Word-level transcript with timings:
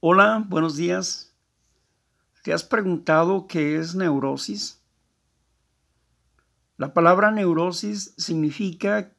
Hola, 0.00 0.44
buenos 0.48 0.76
días. 0.76 1.34
¿Te 2.44 2.52
has 2.52 2.62
preguntado 2.62 3.48
qué 3.48 3.80
es 3.80 3.96
neurosis? 3.96 4.80
La 6.76 6.94
palabra 6.94 7.32
neurosis 7.32 8.14
significa 8.16 9.10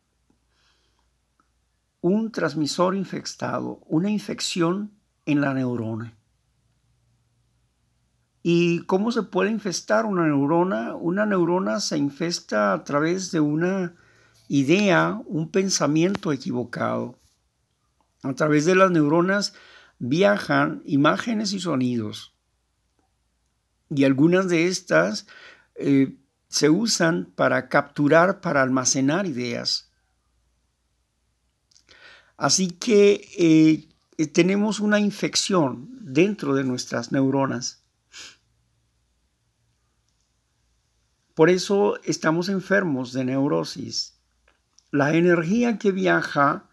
un 1.99 2.31
transmisor 2.31 2.95
infectado, 2.95 3.81
una 3.87 4.09
infección 4.09 4.93
en 5.25 5.41
la 5.41 5.53
neurona. 5.53 6.17
¿Y 8.41 8.85
cómo 8.85 9.11
se 9.11 9.23
puede 9.23 9.51
infestar 9.51 10.05
una 10.05 10.27
neurona? 10.27 10.95
Una 10.95 11.25
neurona 11.25 11.81
se 11.81 11.97
infesta 11.97 12.71
a 12.71 12.85
través 12.85 13.31
de 13.31 13.41
una 13.41 13.95
idea, 14.47 15.21
un 15.25 15.51
pensamiento 15.51 16.31
equivocado. 16.31 17.19
A 18.23 18.33
través 18.33 18.63
de 18.63 18.75
las 18.75 18.91
neuronas 18.91 19.53
viajan 19.99 20.81
imágenes 20.85 21.53
y 21.53 21.59
sonidos. 21.59 22.33
Y 23.89 24.05
algunas 24.05 24.47
de 24.49 24.67
estas 24.67 25.27
eh, 25.75 26.17
se 26.47 26.69
usan 26.69 27.31
para 27.35 27.69
capturar, 27.69 28.41
para 28.41 28.61
almacenar 28.61 29.27
ideas. 29.27 29.91
Así 32.37 32.69
que 32.69 33.89
eh, 34.17 34.27
tenemos 34.27 34.79
una 34.79 34.99
infección 34.99 35.89
dentro 36.01 36.55
de 36.55 36.63
nuestras 36.63 37.11
neuronas. 37.11 37.83
Por 41.33 41.49
eso 41.49 41.99
estamos 42.03 42.49
enfermos 42.49 43.13
de 43.13 43.25
neurosis. 43.25 44.19
La 44.91 45.13
energía 45.15 45.77
que 45.77 45.91
viaja 45.91 46.69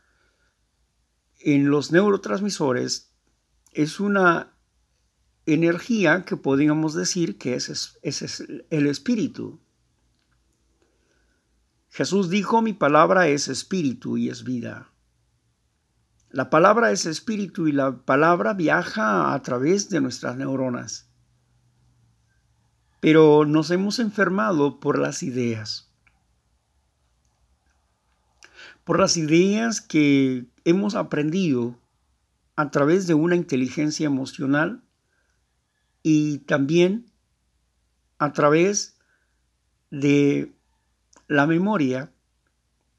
en 1.39 1.71
los 1.71 1.93
neurotransmisores 1.93 3.06
es 3.77 4.01
una 4.01 4.55
energía 5.45 6.25
que 6.25 6.37
podríamos 6.39 6.95
decir 6.95 7.37
que 7.37 7.55
es, 7.55 7.99
es 8.03 8.41
el 8.71 8.87
espíritu. 8.87 9.61
Jesús 11.91 12.31
dijo, 12.31 12.63
mi 12.63 12.73
palabra 12.73 13.29
es 13.29 13.49
espíritu 13.49 14.17
y 14.17 14.31
es 14.31 14.45
vida. 14.45 14.91
La 16.31 16.49
palabra 16.49 16.91
es 16.91 17.05
espíritu 17.05 17.69
y 17.69 17.73
la 17.73 17.99
palabra 17.99 18.55
viaja 18.55 19.35
a 19.35 19.43
través 19.43 19.91
de 19.91 20.01
nuestras 20.01 20.39
neuronas. 20.39 21.11
Pero 23.01 23.45
nos 23.45 23.71
hemos 23.71 23.99
enfermado 23.99 24.81
por 24.81 24.99
las 24.99 25.23
ideas. 25.23 25.93
Por 28.85 28.99
las 28.99 29.19
ideas 29.19 29.83
que 29.83 30.47
hemos 30.65 30.95
aprendido 30.95 31.79
a 32.57 32.71
través 32.71 33.07
de 33.07 33.15
una 33.15 33.37
inteligencia 33.37 34.07
emocional 34.07 34.83
y 36.03 36.39
también 36.39 37.13
a 38.19 38.33
través 38.33 38.99
de 39.91 40.55
la 41.29 41.47
memoria 41.47 42.13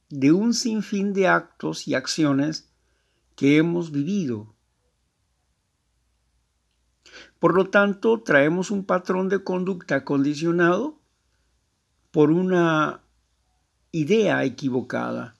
de 0.10 0.32
un 0.32 0.54
sinfín 0.54 1.14
de 1.14 1.28
actos 1.28 1.88
y 1.88 1.96
acciones 1.96 2.72
que 3.36 3.58
hemos 3.58 3.92
vivido. 3.92 4.54
Por 7.40 7.56
lo 7.56 7.70
tanto, 7.70 8.22
traemos 8.22 8.72
un 8.72 8.86
patrón 8.86 9.30
de 9.30 9.44
conducta 9.44 10.04
condicionado 10.04 11.00
por 12.12 12.32
una 12.32 13.04
idea 13.92 14.44
equivocada 14.44 15.37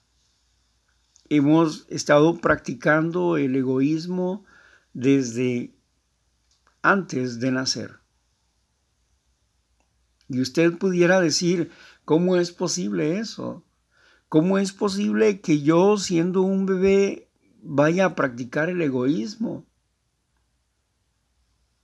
hemos 1.28 1.86
estado 1.88 2.38
practicando 2.38 3.36
el 3.36 3.56
egoísmo 3.56 4.44
desde 4.92 5.74
antes 6.82 7.40
de 7.40 7.50
nacer. 7.50 7.98
Y 10.28 10.40
usted 10.40 10.76
pudiera 10.76 11.20
decir, 11.20 11.70
¿cómo 12.04 12.36
es 12.36 12.52
posible 12.52 13.18
eso? 13.18 13.64
¿Cómo 14.28 14.58
es 14.58 14.72
posible 14.72 15.40
que 15.40 15.62
yo, 15.62 15.96
siendo 15.96 16.42
un 16.42 16.66
bebé, 16.66 17.30
vaya 17.62 18.06
a 18.06 18.14
practicar 18.14 18.68
el 18.68 18.82
egoísmo? 18.82 19.64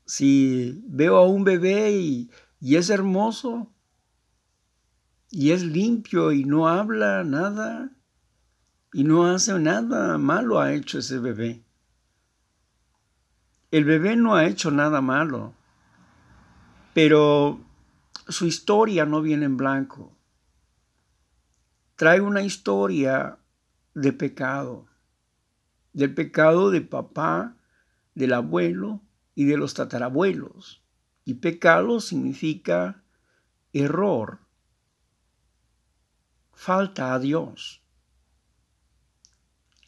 Si 0.05 0.83
veo 0.87 1.17
a 1.17 1.27
un 1.27 1.45
bebé 1.45 1.93
y, 1.93 2.31
y 2.61 2.77
es 2.77 2.91
hermoso, 2.91 3.71
y 5.31 5.53
es 5.53 5.63
limpio 5.63 6.33
y 6.33 6.45
no 6.45 6.69
habla 6.69 7.25
nada, 7.25 7.91
y 8.95 9.03
no 9.03 9.27
hace 9.27 9.59
nada 9.59 10.19
malo 10.19 10.61
ha 10.61 10.73
hecho 10.73 11.01
ese 11.01 11.19
bebé. 11.19 11.65
El 13.73 13.85
bebé 13.85 14.15
no 14.15 14.37
ha 14.37 14.47
hecho 14.47 14.71
nada 14.71 15.01
malo, 15.01 15.53
pero 16.95 17.61
su 18.29 18.47
historia 18.47 19.05
no 19.05 19.21
viene 19.21 19.47
en 19.47 19.57
blanco. 19.57 20.17
Trae 21.97 22.21
una 22.21 22.43
historia 22.43 23.37
de 23.95 24.13
pecado, 24.13 24.87
del 25.93 26.15
pecado 26.15 26.71
de 26.71 26.81
papá, 26.81 27.57
del 28.15 28.33
abuelo 28.33 29.03
y 29.35 29.45
de 29.47 29.57
los 29.57 29.75
tatarabuelos. 29.75 30.85
Y 31.25 31.35
pecado 31.35 31.99
significa 31.99 33.03
error, 33.73 34.39
falta 36.53 37.13
a 37.13 37.19
Dios. 37.19 37.84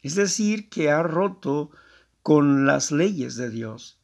Es 0.07 0.15
decir, 0.15 0.69
que 0.69 0.89
ha 0.89 1.03
roto 1.03 1.69
con 2.23 2.65
las 2.65 2.93
leyes 2.93 3.35
de 3.35 3.49
Dios. 3.49 3.99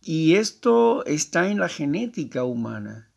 Y 0.00 0.34
esto 0.34 1.04
está 1.04 1.50
en 1.50 1.60
la 1.60 1.68
genética 1.68 2.42
humana. 2.42 3.12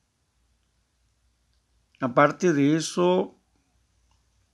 Aparte 1.99 2.53
de 2.53 2.75
eso, 2.75 3.35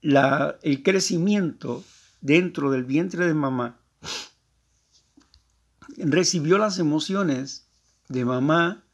el 0.00 0.82
crecimiento 0.82 1.84
dentro 2.22 2.70
del 2.70 2.84
vientre 2.84 3.26
de 3.26 3.34
mamá 3.34 3.82
recibió 5.98 6.56
las 6.56 6.78
emociones 6.78 7.68
de 8.08 8.24
mamá 8.24 8.86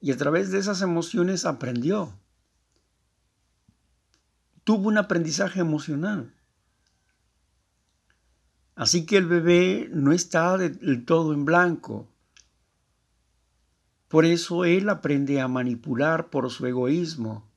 y 0.00 0.10
a 0.10 0.16
través 0.16 0.50
de 0.50 0.58
esas 0.58 0.80
emociones 0.80 1.44
aprendió. 1.44 2.18
Tuvo 4.64 4.88
un 4.88 4.96
aprendizaje 4.96 5.60
emocional. 5.60 6.34
Así 8.74 9.04
que 9.04 9.16
el 9.18 9.26
bebé 9.26 9.88
no 9.92 10.12
está 10.12 10.56
del 10.56 11.04
todo 11.04 11.34
en 11.34 11.44
blanco. 11.44 12.08
Por 14.08 14.24
eso 14.24 14.64
él 14.64 14.88
aprende 14.88 15.40
a 15.40 15.48
manipular 15.48 16.30
por 16.30 16.50
su 16.50 16.66
egoísmo. 16.66 17.50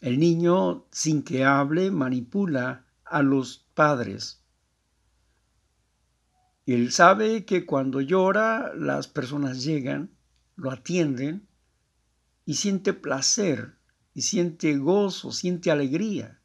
El 0.00 0.18
niño, 0.18 0.86
sin 0.90 1.22
que 1.22 1.44
hable, 1.44 1.90
manipula 1.90 2.84
a 3.04 3.22
los 3.22 3.66
padres. 3.74 4.42
Él 6.66 6.92
sabe 6.92 7.44
que 7.44 7.66
cuando 7.66 8.00
llora 8.00 8.74
las 8.74 9.06
personas 9.08 9.64
llegan, 9.64 10.10
lo 10.56 10.70
atienden 10.70 11.46
y 12.46 12.54
siente 12.54 12.92
placer, 12.92 13.76
y 14.14 14.22
siente 14.22 14.76
gozo, 14.78 15.32
siente 15.32 15.70
alegría. 15.70 16.40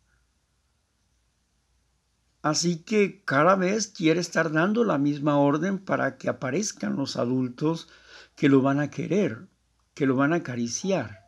Así 2.41 2.83
que 2.83 3.21
cada 3.25 3.55
vez 3.55 3.87
quiere 3.87 4.21
estar 4.21 4.51
dando 4.51 4.85
la 4.85 4.97
misma 4.97 5.37
orden 5.37 5.77
para 5.77 6.17
que 6.17 6.29
aparezcan 6.29 6.95
los 6.95 7.17
adultos 7.17 7.89
que 8.35 8.47
lo 8.47 8.61
van 8.61 8.79
a 8.79 8.89
querer, 8.89 9.49
que 9.93 10.05
lo 10.05 10.15
van 10.15 10.31
a 10.31 10.37
acariciar, 10.37 11.25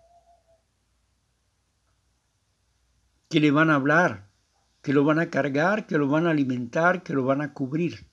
que 3.29 3.41
le 3.41 3.51
van 3.51 3.69
a 3.69 3.75
hablar, 3.75 4.29
que 4.81 4.93
lo 4.93 5.03
van 5.03 5.19
a 5.19 5.29
cargar, 5.29 5.85
que 5.85 5.97
lo 5.97 6.07
van 6.07 6.27
a 6.27 6.31
alimentar, 6.31 7.03
que 7.03 7.13
lo 7.13 7.25
van 7.25 7.41
a 7.41 7.53
cubrir. 7.53 8.07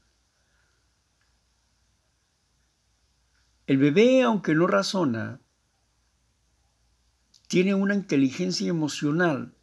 El 3.68 3.78
bebé, 3.78 4.22
aunque 4.22 4.54
no 4.54 4.66
razona, 4.66 5.40
tiene 7.46 7.74
una 7.74 7.94
inteligencia 7.94 8.68
emocional 8.68 9.54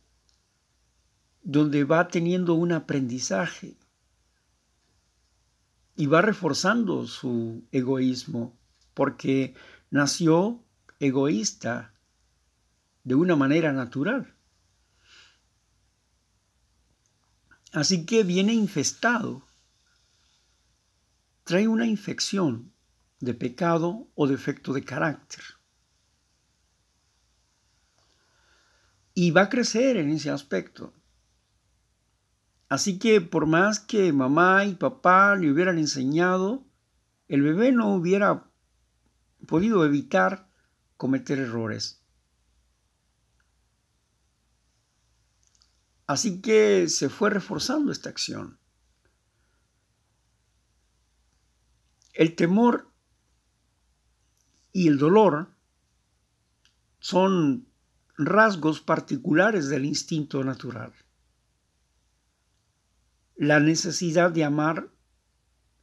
donde 1.46 1.84
va 1.84 2.08
teniendo 2.08 2.56
un 2.56 2.72
aprendizaje 2.72 3.78
y 5.96 6.08
va 6.08 6.24
reforzando 6.24 7.06
su 7.06 7.64
egoísmo 7.72 8.58
porque 8.96 9.54
nació 9.92 10.64
egoísta 11.00 11.94
de 13.04 13.14
una 13.14 13.36
manera 13.36 13.72
natural. 13.72 14.34
Así 17.72 18.08
que 18.08 18.24
viene 18.24 18.54
infestado, 18.54 19.48
trae 21.44 21.68
una 21.68 21.86
infección 21.86 22.74
de 23.20 23.36
pecado 23.36 24.08
o 24.16 24.26
defecto 24.26 24.74
de 24.74 24.84
carácter. 24.84 25.44
Y 29.14 29.30
va 29.30 29.44
a 29.44 29.50
crecer 29.50 29.98
en 29.98 30.10
ese 30.10 30.32
aspecto 30.32 30.95
Así 32.76 33.00
que 33.00 33.22
por 33.22 33.46
más 33.46 33.80
que 33.80 34.12
mamá 34.12 34.66
y 34.66 34.76
papá 34.76 35.38
le 35.38 35.50
hubieran 35.50 35.78
enseñado, 35.78 36.66
el 37.30 37.42
bebé 37.42 37.72
no 37.72 37.96
hubiera 37.96 38.52
podido 39.48 39.86
evitar 39.86 40.50
cometer 40.98 41.40
errores. 41.40 42.04
Así 46.06 46.42
que 46.42 46.90
se 46.90 47.08
fue 47.08 47.30
reforzando 47.30 47.94
esta 47.94 48.10
acción. 48.10 48.60
El 52.12 52.36
temor 52.36 52.92
y 54.74 54.90
el 54.90 54.98
dolor 54.98 55.48
son 57.00 57.70
rasgos 58.18 58.82
particulares 58.82 59.70
del 59.70 59.86
instinto 59.86 60.44
natural. 60.44 60.94
La 63.36 63.60
necesidad 63.60 64.32
de 64.32 64.44
amar 64.44 64.90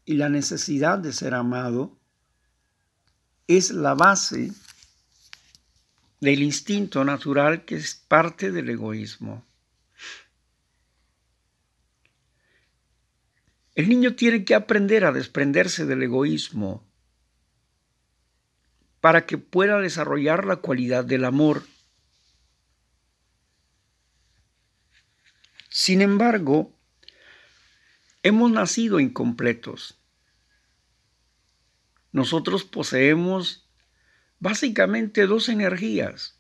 y 0.05 0.15
la 0.15 0.29
necesidad 0.29 0.99
de 0.99 1.13
ser 1.13 1.35
amado 1.35 1.99
es 3.47 3.71
la 3.71 3.95
base 3.95 4.53
del 6.21 6.43
instinto 6.43 7.05
natural 7.05 7.65
que 7.65 7.77
es 7.77 7.95
parte 7.95 8.53
del 8.53 8.71
egoísmo. 8.71 9.45
El 13.75 13.89
niño 13.89 14.15
tiene 14.15 14.45
que 14.45 14.55
aprender 14.55 15.05
a 15.05 15.13
desprenderse 15.13 15.85
del 15.87 16.03
egoísmo 16.03 16.87
para 19.01 19.27
que 19.27 19.39
pueda 19.39 19.79
desarrollar 19.79 20.45
la 20.45 20.57
cualidad 20.57 21.05
del 21.05 21.25
amor. 21.25 21.65
Sin 25.69 26.03
embargo, 26.03 26.73
hemos 28.23 28.51
nacido 28.51 29.01
incompletos. 29.01 29.99
Nosotros 32.13 32.65
poseemos 32.65 33.69
básicamente 34.39 35.27
dos 35.27 35.49
energías 35.49 36.39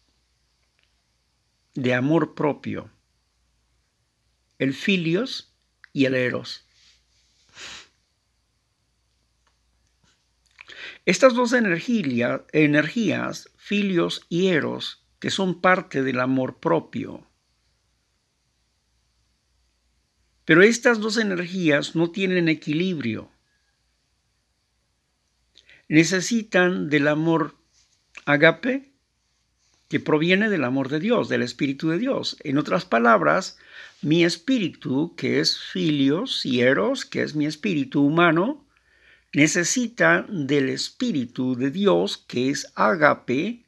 de 1.74 1.94
amor 1.94 2.34
propio, 2.34 2.90
el 4.58 4.74
filios 4.74 5.54
y 5.92 6.04
el 6.04 6.14
eros. 6.14 6.66
Estas 11.04 11.34
dos 11.34 11.52
energías, 11.52 13.50
filios 13.56 14.26
y 14.28 14.48
eros, 14.48 15.04
que 15.18 15.30
son 15.30 15.60
parte 15.60 16.02
del 16.02 16.20
amor 16.20 16.60
propio, 16.60 17.26
pero 20.44 20.62
estas 20.62 21.00
dos 21.00 21.16
energías 21.16 21.94
no 21.94 22.10
tienen 22.10 22.48
equilibrio. 22.48 23.30
Necesitan 25.88 26.88
del 26.88 27.08
amor 27.08 27.56
agape, 28.24 28.92
que 29.88 30.00
proviene 30.00 30.48
del 30.48 30.64
amor 30.64 30.88
de 30.88 31.00
Dios, 31.00 31.28
del 31.28 31.42
Espíritu 31.42 31.90
de 31.90 31.98
Dios. 31.98 32.38
En 32.44 32.56
otras 32.56 32.86
palabras, 32.86 33.58
mi 34.00 34.24
espíritu, 34.24 35.14
que 35.16 35.38
es 35.38 35.58
filios 35.58 36.46
y 36.46 36.62
eros, 36.62 37.04
que 37.04 37.20
es 37.20 37.34
mi 37.34 37.44
espíritu 37.44 38.02
humano, 38.02 38.66
necesita 39.34 40.24
del 40.30 40.70
Espíritu 40.70 41.56
de 41.56 41.70
Dios, 41.70 42.16
que 42.16 42.48
es 42.48 42.72
agape, 42.74 43.66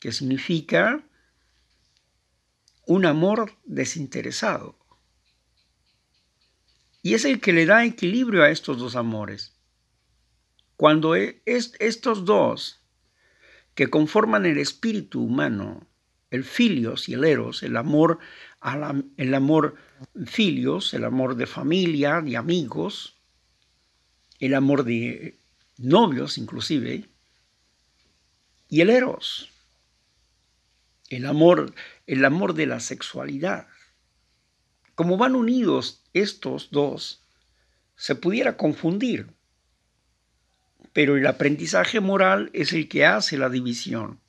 que 0.00 0.10
significa 0.10 1.04
un 2.86 3.06
amor 3.06 3.52
desinteresado. 3.64 4.79
Y 7.02 7.14
es 7.14 7.24
el 7.24 7.40
que 7.40 7.52
le 7.52 7.66
da 7.66 7.84
equilibrio 7.84 8.42
a 8.42 8.50
estos 8.50 8.78
dos 8.78 8.96
amores. 8.96 9.54
Cuando 10.76 11.16
e, 11.16 11.42
estos 11.46 12.24
dos, 12.24 12.80
que 13.74 13.88
conforman 13.88 14.46
el 14.46 14.58
espíritu 14.58 15.22
humano, 15.22 15.86
el 16.30 16.44
filios 16.44 17.08
y 17.08 17.14
el 17.14 17.24
eros, 17.24 17.62
el 17.62 17.76
amor, 17.76 18.18
el 19.16 19.34
amor 19.34 19.76
filios, 20.26 20.94
el 20.94 21.04
amor 21.04 21.34
de 21.36 21.46
familia, 21.46 22.20
de 22.20 22.36
amigos, 22.36 23.16
el 24.38 24.54
amor 24.54 24.84
de 24.84 25.38
novios 25.78 26.38
inclusive, 26.38 27.08
y 28.68 28.80
el 28.80 28.90
eros, 28.90 29.50
el 31.08 31.26
amor, 31.26 31.74
el 32.06 32.24
amor 32.24 32.54
de 32.54 32.66
la 32.66 32.80
sexualidad. 32.80 33.66
Como 35.00 35.16
van 35.16 35.34
unidos 35.34 36.02
estos 36.12 36.70
dos, 36.70 37.24
se 37.96 38.16
pudiera 38.16 38.58
confundir, 38.58 39.28
pero 40.92 41.16
el 41.16 41.26
aprendizaje 41.26 42.00
moral 42.00 42.50
es 42.52 42.74
el 42.74 42.86
que 42.86 43.06
hace 43.06 43.38
la 43.38 43.48
división. 43.48 44.20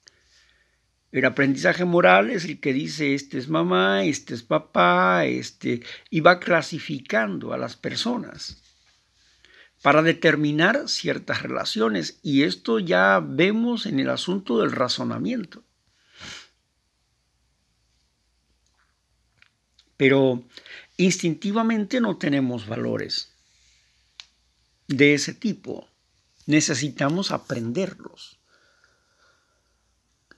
El 1.12 1.26
aprendizaje 1.26 1.84
moral 1.84 2.30
es 2.30 2.46
el 2.46 2.62
que 2.62 2.72
dice 2.72 3.14
este 3.14 3.38
es 3.38 3.50
mamá, 3.50 4.06
este 4.06 4.34
es 4.34 4.44
papá, 4.44 5.26
este 5.26 5.84
y 6.10 6.22
va 6.22 6.40
clasificando 6.40 7.52
a 7.52 7.58
las 7.58 7.76
personas 7.76 8.64
para 9.82 10.02
determinar 10.02 10.88
ciertas 10.88 11.42
relaciones. 11.42 12.22
Y 12.24 12.44
esto 12.44 12.80
ya 12.80 13.20
vemos 13.22 13.86
en 13.86 14.00
el 14.00 14.10
asunto 14.10 14.60
del 14.60 14.72
razonamiento. 14.72 15.66
Pero 20.02 20.44
instintivamente 20.98 22.02
no 22.02 22.18
tenemos 22.18 22.66
valores 22.66 23.30
de 24.88 25.14
ese 25.14 25.32
tipo. 25.32 25.88
Necesitamos 26.48 27.30
aprenderlos. 27.30 28.40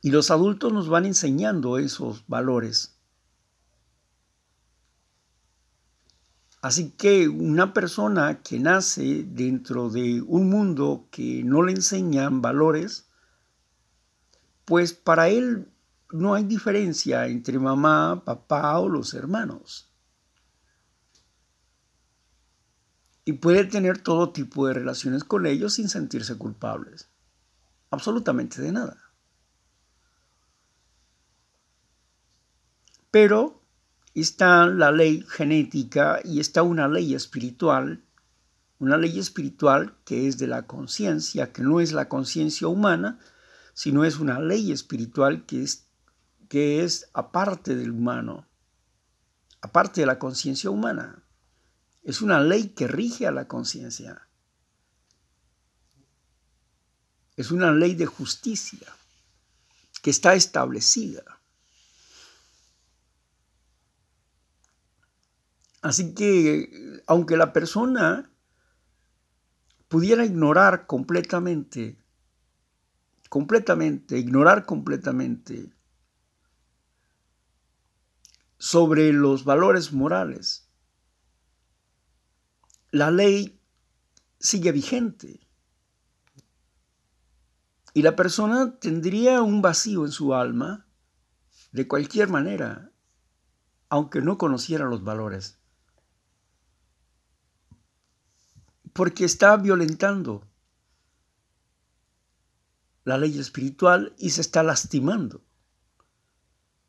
Y 0.01 0.11
los 0.11 0.31
adultos 0.31 0.73
nos 0.73 0.89
van 0.89 1.05
enseñando 1.05 1.77
esos 1.77 2.27
valores. 2.27 2.97
Así 6.61 6.91
que 6.97 7.29
una 7.29 7.73
persona 7.73 8.41
que 8.43 8.59
nace 8.59 9.23
dentro 9.25 9.89
de 9.89 10.21
un 10.23 10.49
mundo 10.49 11.07
que 11.09 11.41
no 11.45 11.63
le 11.63 11.71
enseñan 11.71 12.41
valores, 12.41 13.05
pues 14.65 14.91
para 14.91 15.29
él 15.29 15.69
no 16.13 16.35
hay 16.35 16.43
diferencia 16.43 17.25
entre 17.27 17.57
mamá, 17.57 18.23
papá 18.23 18.77
o 18.79 18.87
los 18.87 19.13
hermanos. 19.13 19.89
Y 23.25 23.33
puede 23.33 23.65
tener 23.65 23.97
todo 23.97 24.31
tipo 24.31 24.67
de 24.67 24.75
relaciones 24.75 25.23
con 25.23 25.45
ellos 25.45 25.73
sin 25.73 25.89
sentirse 25.89 26.37
culpables. 26.37 27.09
Absolutamente 27.89 28.61
de 28.61 28.71
nada. 28.71 28.97
Pero 33.09 33.61
está 34.13 34.67
la 34.67 34.91
ley 34.91 35.25
genética 35.27 36.19
y 36.23 36.39
está 36.39 36.61
una 36.61 36.87
ley 36.87 37.15
espiritual, 37.15 38.03
una 38.77 38.97
ley 38.97 39.17
espiritual 39.17 39.95
que 40.05 40.27
es 40.27 40.37
de 40.37 40.47
la 40.47 40.67
conciencia, 40.67 41.51
que 41.51 41.63
no 41.63 41.79
es 41.79 41.91
la 41.91 42.07
conciencia 42.07 42.67
humana, 42.67 43.19
sino 43.73 44.05
es 44.05 44.19
una 44.19 44.39
ley 44.39 44.71
espiritual 44.71 45.45
que 45.45 45.63
es, 45.63 45.87
que 46.53 46.83
es 46.83 47.09
aparte 47.13 47.75
del 47.75 47.89
humano, 47.89 48.47
aparte 49.61 50.01
de 50.01 50.05
la 50.05 50.19
conciencia 50.19 50.69
humana. 50.69 51.23
Es 52.03 52.21
una 52.21 52.39
ley 52.41 52.75
que 52.75 52.87
rige 52.87 53.25
a 53.25 53.31
la 53.31 53.47
conciencia. 53.47 54.27
Es 57.37 57.49
una 57.49 57.71
ley 57.71 57.95
de 57.95 58.05
justicia 58.05 58.85
que 60.03 60.11
está 60.11 60.35
establecida. 60.35 61.23
Así 65.81 66.13
que, 66.13 67.01
aunque 67.07 67.35
la 67.35 67.51
persona 67.51 68.29
pudiera 69.87 70.23
ignorar 70.23 70.85
completamente, 70.85 71.97
completamente, 73.27 74.19
ignorar 74.19 74.67
completamente 74.67 75.73
sobre 78.63 79.11
los 79.11 79.43
valores 79.43 79.91
morales, 79.91 80.69
la 82.91 83.11
ley 83.11 83.59
sigue 84.39 84.71
vigente. 84.71 85.45
Y 87.93 88.03
la 88.03 88.15
persona 88.15 88.79
tendría 88.79 89.41
un 89.41 89.61
vacío 89.61 90.05
en 90.05 90.13
su 90.13 90.33
alma 90.33 90.87
de 91.73 91.89
cualquier 91.89 92.29
manera, 92.29 92.93
aunque 93.89 94.21
no 94.21 94.37
conociera 94.37 94.85
los 94.85 95.03
valores. 95.03 95.59
porque 98.93 99.25
está 99.25 99.57
violentando 99.57 100.47
la 103.05 103.17
ley 103.17 103.39
espiritual 103.39 104.13
y 104.19 104.29
se 104.29 104.41
está 104.41 104.61
lastimando. 104.61 105.43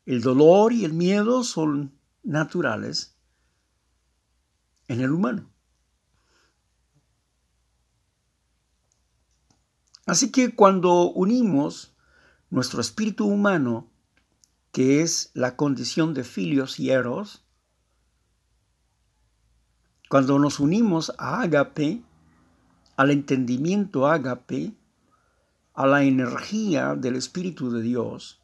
El 0.05 0.21
dolor 0.21 0.71
y 0.71 0.85
el 0.85 0.93
miedo 0.93 1.43
son 1.43 1.99
naturales, 2.23 3.15
en 4.87 5.01
el 5.01 5.11
humano. 5.11 5.49
Así 10.05 10.31
que 10.31 10.53
cuando 10.53 11.11
unimos 11.11 11.95
nuestro 12.51 12.81
espíritu 12.81 13.25
humano, 13.25 13.89
que 14.71 15.01
es 15.01 15.31
la 15.33 15.55
condición 15.55 16.13
de 16.13 16.23
filios 16.23 16.79
y 16.79 16.91
eros, 16.91 17.43
cuando 20.09 20.37
nos 20.37 20.59
unimos 20.59 21.11
a 21.17 21.41
Agape, 21.41 22.03
al 22.95 23.09
entendimiento 23.09 24.07
Agape, 24.07 24.73
a 25.73 25.87
la 25.87 26.03
energía 26.03 26.95
del 26.95 27.15
Espíritu 27.15 27.71
de 27.71 27.81
Dios, 27.81 28.41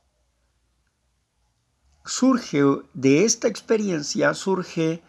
surge 2.06 2.64
de 2.94 3.26
esta 3.26 3.48
experiencia, 3.48 4.34
surge 4.34 5.04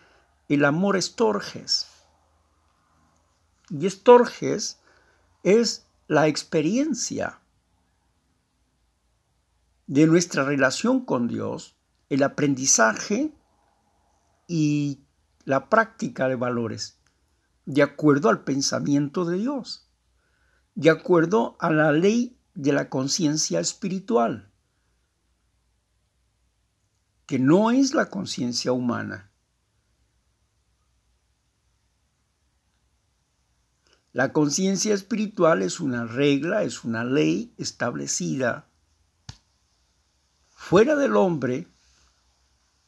el 0.49 0.65
amor 0.65 0.97
estorges. 0.97 1.87
Y 3.71 3.87
estorges 3.87 4.81
es 5.43 5.87
la 6.09 6.29
experiencia 6.29 7.41
de 9.87 10.07
nuestra 10.07 10.45
relación 10.45 11.05
con 11.05 11.29
Dios, 11.29 11.77
el 12.09 12.23
aprendizaje 12.23 13.33
y 14.47 15.01
la 15.45 15.69
práctica 15.69 16.29
de 16.29 16.37
valores, 16.37 16.99
de 17.65 17.83
acuerdo 17.83 18.29
al 18.29 18.45
pensamiento 18.45 19.25
de 19.25 19.39
Dios, 19.39 19.89
de 20.75 20.91
acuerdo 20.91 21.57
a 21.59 21.71
la 21.71 21.93
ley 21.93 22.39
de 22.55 22.73
la 22.73 22.89
conciencia 22.91 23.61
espiritual, 23.61 24.52
que 27.33 27.39
no 27.39 27.71
es 27.71 27.95
la 27.95 28.11
conciencia 28.11 28.73
humana. 28.73 29.31
La 34.13 34.35
conciencia 34.35 34.93
espiritual 34.93 35.63
es 35.63 35.81
una 35.81 36.05
regla, 36.05 36.63
es 36.63 36.85
una 36.85 37.05
ley 37.05 37.55
establecida 37.57 38.69
fuera 40.51 40.95
del 40.95 41.17
hombre 41.17 41.69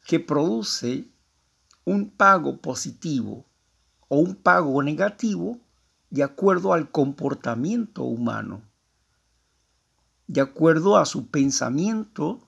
que 0.04 0.20
produce 0.20 1.08
un 1.86 2.10
pago 2.10 2.58
positivo 2.58 3.46
o 4.08 4.18
un 4.18 4.34
pago 4.34 4.82
negativo 4.82 5.58
de 6.10 6.22
acuerdo 6.22 6.74
al 6.74 6.90
comportamiento 6.90 8.02
humano, 8.02 8.60
de 10.26 10.42
acuerdo 10.42 10.98
a 10.98 11.06
su 11.06 11.28
pensamiento 11.28 12.46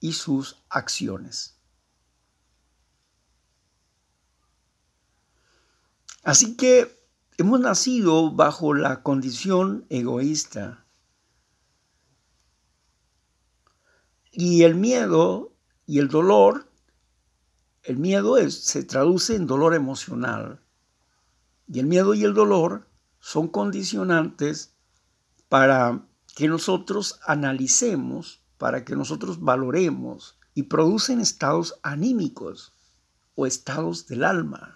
y 0.00 0.12
sus 0.12 0.62
acciones. 0.68 1.58
Así 6.22 6.56
que 6.56 6.96
hemos 7.36 7.60
nacido 7.60 8.32
bajo 8.32 8.74
la 8.74 9.02
condición 9.02 9.86
egoísta. 9.88 10.84
Y 14.30 14.62
el 14.64 14.74
miedo 14.74 15.52
y 15.86 15.98
el 15.98 16.08
dolor 16.08 16.68
el 17.88 17.96
miedo 17.96 18.36
se 18.50 18.82
traduce 18.84 19.34
en 19.34 19.46
dolor 19.46 19.74
emocional 19.74 20.60
y 21.66 21.78
el 21.78 21.86
miedo 21.86 22.12
y 22.12 22.22
el 22.22 22.34
dolor 22.34 22.86
son 23.18 23.48
condicionantes 23.48 24.74
para 25.48 26.06
que 26.36 26.48
nosotros 26.48 27.18
analicemos, 27.26 28.42
para 28.58 28.84
que 28.84 28.96
nosotros 28.96 29.40
valoremos 29.40 30.36
y 30.54 30.64
producen 30.64 31.20
estados 31.20 31.78
anímicos 31.82 32.72
o 33.36 33.46
estados 33.46 34.06
del 34.08 34.24
alma. 34.24 34.74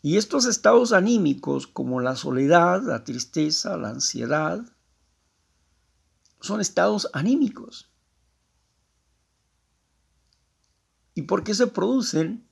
Y 0.00 0.16
estos 0.16 0.46
estados 0.46 0.92
anímicos, 0.92 1.66
como 1.66 2.00
la 2.00 2.16
soledad, 2.16 2.82
la 2.82 3.04
tristeza, 3.04 3.76
la 3.76 3.90
ansiedad, 3.90 4.64
son 6.40 6.60
estados 6.60 7.08
anímicos. 7.12 7.88
¿Y 11.14 11.22
por 11.22 11.44
qué 11.44 11.54
se 11.54 11.66
producen? 11.68 12.48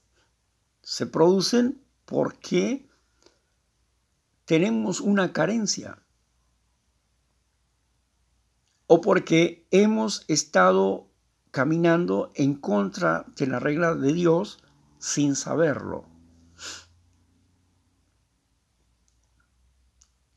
Se 0.82 1.06
producen 1.06 1.82
porque 2.04 2.88
tenemos 4.44 5.00
una 5.00 5.32
carencia 5.32 5.99
o 8.92 9.00
porque 9.00 9.68
hemos 9.70 10.24
estado 10.26 11.08
caminando 11.52 12.32
en 12.34 12.56
contra 12.56 13.24
de 13.36 13.46
la 13.46 13.60
regla 13.60 13.94
de 13.94 14.12
Dios 14.12 14.64
sin 14.98 15.36
saberlo. 15.36 16.08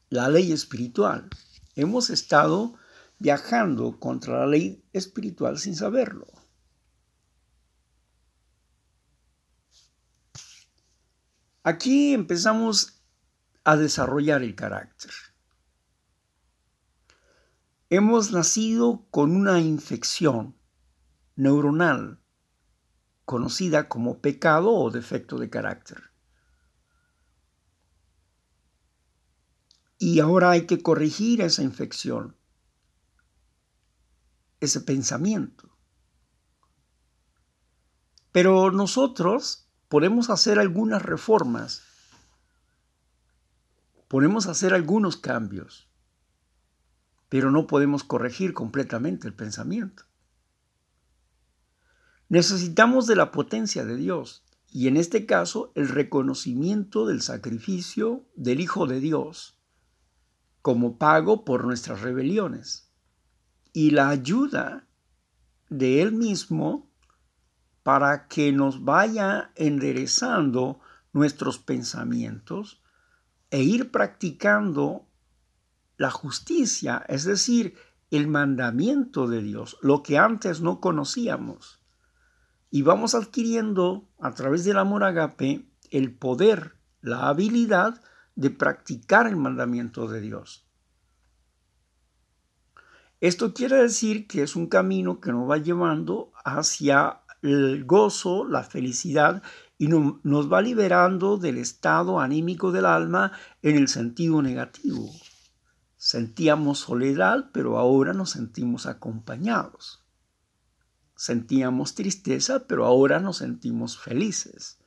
La 0.10 0.30
ley 0.30 0.52
espiritual. 0.52 1.32
Hemos 1.74 2.12
estado 2.12 2.76
viajando 3.18 4.00
contra 4.00 4.42
la 4.42 4.46
ley 4.46 4.86
espiritual 4.94 5.58
sin 5.58 5.76
saberlo. 5.76 6.28
Aquí 11.64 12.14
empezamos 12.14 13.02
a 13.64 13.78
desarrollar 13.78 14.44
el 14.44 14.54
carácter. 14.54 15.33
Hemos 17.96 18.32
nacido 18.32 19.06
con 19.12 19.36
una 19.36 19.62
infección 19.62 20.58
neuronal 21.36 22.20
conocida 23.24 23.88
como 23.88 24.20
pecado 24.20 24.72
o 24.72 24.90
defecto 24.90 25.38
de 25.38 25.52
carácter. 25.52 26.02
Y 30.00 30.20
ahora 30.22 30.50
hay 30.50 30.66
que 30.66 30.82
corregir 30.82 31.42
esa 31.42 31.62
infección, 31.62 32.36
ese 34.60 34.82
pensamiento. 34.82 35.70
Pero 38.32 38.72
nosotros 38.72 39.70
podemos 39.88 40.32
hacer 40.32 40.58
algunas 40.58 41.04
reformas, 41.04 41.84
podemos 44.08 44.48
hacer 44.48 44.74
algunos 44.74 45.16
cambios, 45.16 45.93
pero 47.34 47.50
no 47.50 47.66
podemos 47.66 48.04
corregir 48.04 48.54
completamente 48.54 49.28
el 49.28 49.34
pensamiento. 49.34 50.04
Necesitamos 52.30 53.08
de 53.08 53.16
la 53.16 53.32
potencia 53.32 53.84
de 53.86 53.96
Dios 53.96 54.46
y 54.72 54.88
en 54.88 54.98
este 54.98 55.26
caso 55.26 55.72
el 55.74 55.90
reconocimiento 55.90 57.08
del 57.08 57.24
sacrificio 57.24 58.24
del 58.36 58.60
Hijo 58.60 58.86
de 58.86 59.00
Dios 59.00 59.58
como 60.62 61.00
pago 61.00 61.44
por 61.44 61.66
nuestras 61.66 62.02
rebeliones 62.02 62.92
y 63.74 63.90
la 63.90 64.10
ayuda 64.10 64.86
de 65.72 66.04
Él 66.04 66.12
mismo 66.12 66.88
para 67.82 68.28
que 68.28 68.52
nos 68.52 68.84
vaya 68.84 69.52
enderezando 69.56 70.82
nuestros 71.14 71.58
pensamientos 71.58 72.84
e 73.50 73.64
ir 73.64 73.90
practicando 73.90 75.08
la 75.98 76.12
justicia, 76.12 77.06
es 77.08 77.24
decir, 77.24 77.76
el 78.12 78.28
mandamiento 78.28 79.28
de 79.28 79.42
Dios, 79.42 79.78
lo 79.82 80.04
que 80.04 80.18
antes 80.18 80.62
no 80.62 80.80
conocíamos. 80.80 81.82
Y 82.70 82.82
vamos 82.82 83.16
adquiriendo 83.16 84.10
a 84.20 84.32
través 84.32 84.66
del 84.66 84.78
amor 84.78 85.04
agape 85.04 85.66
el 85.90 86.14
poder, 86.14 86.76
la 87.02 87.28
habilidad 87.28 88.02
de 88.36 88.50
practicar 88.50 89.28
el 89.28 89.36
mandamiento 89.36 90.08
de 90.08 90.22
Dios. 90.22 90.66
Esto 93.20 93.54
quiere 93.54 93.78
decir 93.78 94.28
que 94.28 94.44
es 94.44 94.56
un 94.56 94.68
camino 94.68 95.22
que 95.22 95.32
nos 95.32 95.50
va 95.50 95.58
llevando 95.58 96.34
hacia 96.44 97.22
el 97.42 97.86
gozo, 97.86 98.46
la 98.46 98.64
felicidad 98.64 99.42
y 99.78 99.88
nos 99.88 100.52
va 100.52 100.62
liberando 100.62 101.38
del 101.38 101.58
estado 101.58 102.20
anímico 102.20 102.72
del 102.72 102.86
alma 102.86 103.32
en 103.62 103.78
el 103.78 103.88
sentido 103.88 104.42
negativo. 104.42 105.10
Sentíamos 106.06 106.80
soledad, 106.80 107.50
pero 107.54 107.78
ahora 107.80 108.12
nos 108.12 108.32
sentimos 108.32 108.88
acompañados. 108.88 110.04
Sentíamos 111.16 111.96
tristeza, 111.96 112.68
pero 112.68 112.86
ahora 112.86 113.22
nos 113.22 113.38
sentimos 113.38 113.98
felices. 113.98 114.80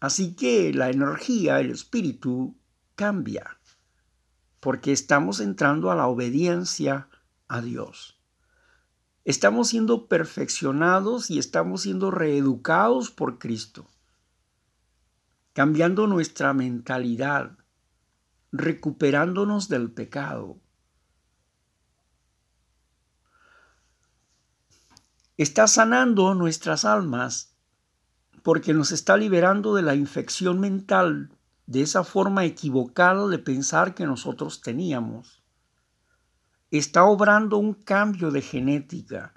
Así 0.00 0.36
que 0.36 0.72
la 0.72 0.90
energía, 0.90 1.58
el 1.58 1.72
espíritu 1.72 2.56
cambia, 2.94 3.58
porque 4.60 4.92
estamos 4.92 5.40
entrando 5.40 5.90
a 5.90 5.96
la 5.96 6.06
obediencia 6.06 7.08
a 7.48 7.62
Dios. 7.62 8.20
Estamos 9.24 9.66
siendo 9.70 10.06
perfeccionados 10.06 11.32
y 11.32 11.40
estamos 11.40 11.82
siendo 11.82 12.12
reeducados 12.12 13.10
por 13.10 13.40
Cristo, 13.40 13.88
cambiando 15.52 16.06
nuestra 16.06 16.54
mentalidad, 16.54 17.58
recuperándonos 18.56 19.68
del 19.68 19.90
pecado. 19.90 20.58
está 25.36 25.66
sanando 25.66 26.32
nuestras 26.34 26.84
almas 26.84 27.56
porque 28.44 28.72
nos 28.72 28.92
está 28.92 29.16
liberando 29.16 29.74
de 29.74 29.82
la 29.82 29.96
infección 29.96 30.60
mental, 30.60 31.30
de 31.66 31.82
esa 31.82 32.04
forma 32.04 32.44
equivocada 32.44 33.26
de 33.26 33.38
pensar 33.38 33.94
que 33.94 34.06
nosotros 34.06 34.60
teníamos. 34.60 35.42
Está 36.70 37.04
obrando 37.04 37.56
un 37.56 37.74
cambio 37.74 38.30
de 38.30 38.42
genética. 38.42 39.32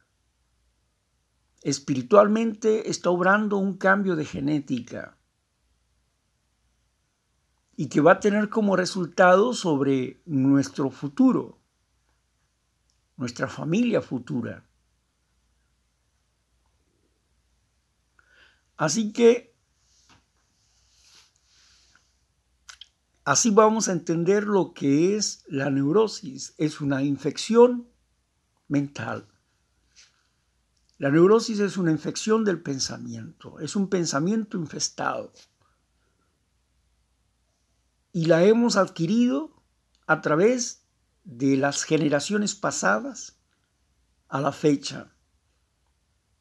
Espiritualmente 1.64 2.92
está 2.92 3.10
obrando 3.10 3.58
un 3.58 3.78
cambio 3.78 4.16
de 4.16 4.26
genética 4.26 5.17
y 7.80 7.90
que 7.90 8.02
va 8.02 8.14
a 8.14 8.20
tener 8.20 8.50
como 8.50 8.76
resultado 8.76 9.54
sobre 9.54 10.20
nuestro 10.26 10.90
futuro, 10.90 11.60
nuestra 13.18 13.48
familia 13.48 14.02
futura. 14.02 14.68
Así 18.78 19.14
que 19.14 19.56
así 23.24 23.52
vamos 23.52 23.90
a 23.90 23.92
entender 23.92 24.46
lo 24.46 24.74
que 24.74 25.16
es 25.16 25.44
la 25.48 25.70
neurosis. 25.70 26.56
Es 26.58 26.82
una 26.82 27.04
infección 27.04 27.88
mental. 28.68 29.28
La 30.98 31.12
neurosis 31.12 31.60
es 31.60 31.78
una 31.78 31.92
infección 31.92 32.44
del 32.44 32.60
pensamiento, 32.60 33.60
es 33.60 33.76
un 33.76 33.88
pensamiento 33.88 34.58
infestado. 34.58 35.32
Y 38.18 38.26
la 38.26 38.44
hemos 38.44 38.78
adquirido 38.78 39.52
a 40.08 40.22
través 40.22 40.88
de 41.24 41.56
las 41.56 41.84
generaciones 41.84 42.56
pasadas 42.56 43.40
a 44.28 44.42
la 44.42 44.52
fecha. 44.52 45.14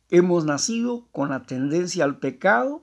Hemos 0.09 0.47
nacido 0.47 1.07
con 1.13 1.29
la 1.29 1.43
tendencia 1.43 2.05
al 2.05 2.19
pecado 2.19 2.83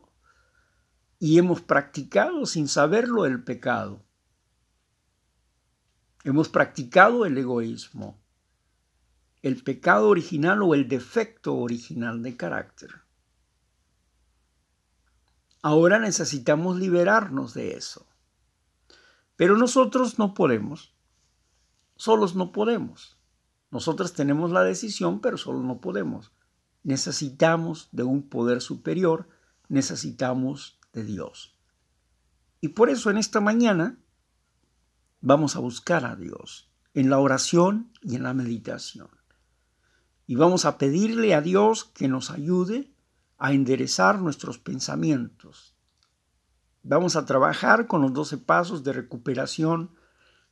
y 1.18 1.40
hemos 1.40 1.60
practicado 1.62 2.46
sin 2.46 2.68
saberlo 2.68 3.26
el 3.26 3.44
pecado. 3.44 4.06
Hemos 6.24 6.50
practicado 6.50 7.26
el 7.26 7.36
egoísmo, 7.36 8.22
el 9.42 9.64
pecado 9.64 10.08
original 10.08 10.62
o 10.62 10.76
el 10.76 10.88
defecto 10.88 11.56
original 11.56 12.22
de 12.22 12.38
carácter. 12.38 12.92
Ahora 15.64 15.98
necesitamos 15.98 16.78
liberarnos 16.78 17.56
de 17.56 17.76
eso. 17.76 18.06
Pero 19.36 19.58
nosotros 19.58 20.20
no 20.20 20.34
podemos. 20.34 20.96
Solos 21.96 22.36
no 22.36 22.52
podemos. 22.52 23.18
Nosotros 23.72 24.14
tenemos 24.14 24.52
la 24.52 24.64
decisión, 24.64 25.20
pero 25.20 25.38
solo 25.38 25.60
no 25.60 25.82
podemos 25.82 26.32
necesitamos 26.84 27.90
de 27.92 28.04
un 28.04 28.30
poder 28.30 28.62
superior, 28.62 29.28
necesitamos 29.70 30.80
de 30.92 31.04
Dios. 31.04 31.58
Y 32.62 32.70
por 32.70 32.90
eso 32.90 33.10
en 33.10 33.18
esta 33.18 33.42
mañana 33.42 33.98
vamos 35.22 35.56
a 35.56 35.60
buscar 35.60 36.06
a 36.06 36.16
Dios 36.16 36.70
en 36.94 37.10
la 37.10 37.20
oración 37.20 37.92
y 38.02 38.16
en 38.16 38.24
la 38.24 38.34
meditación. 38.34 39.10
Y 40.28 40.36
vamos 40.36 40.66
a 40.66 40.78
pedirle 40.78 41.34
a 41.34 41.42
Dios 41.42 41.86
que 41.86 42.08
nos 42.08 42.30
ayude 42.30 42.94
a 43.38 43.54
enderezar 43.54 44.22
nuestros 44.22 44.60
pensamientos. 44.60 45.73
Vamos 46.84 47.16
a 47.16 47.26
trabajar 47.26 47.88
con 47.88 48.02
los 48.02 48.14
doce 48.14 48.38
pasos 48.38 48.84
de 48.84 48.94
recuperación 48.94 49.96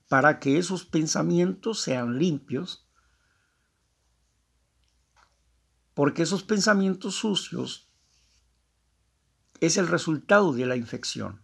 para 0.07 0.39
que 0.39 0.57
esos 0.57 0.85
pensamientos 0.85 1.79
sean 1.79 2.17
limpios 2.17 2.87
porque 5.93 6.23
esos 6.23 6.43
pensamientos 6.43 7.15
sucios 7.15 7.91
es 9.59 9.77
el 9.77 9.87
resultado 9.87 10.53
de 10.53 10.65
la 10.65 10.75
infección. 10.75 11.43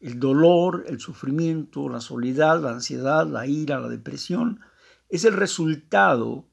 El 0.00 0.20
dolor, 0.20 0.84
el 0.86 1.00
sufrimiento, 1.00 1.88
la 1.88 2.00
soledad, 2.00 2.62
la 2.62 2.70
ansiedad, 2.70 3.26
la 3.26 3.46
ira, 3.46 3.80
la 3.80 3.88
depresión, 3.88 4.60
es 5.08 5.24
el 5.24 5.34
resultado 5.34 6.48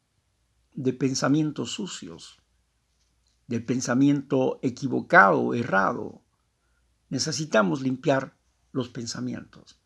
de 0.74 0.91
pensamientos 0.94 1.72
sucios, 1.72 2.41
del 3.48 3.63
pensamiento 3.63 4.60
equivocado, 4.63 5.54
errado. 5.54 6.25
Necesitamos 7.10 7.82
limpiar 7.82 8.38
los 8.72 8.89
pensamientos. 8.89 9.80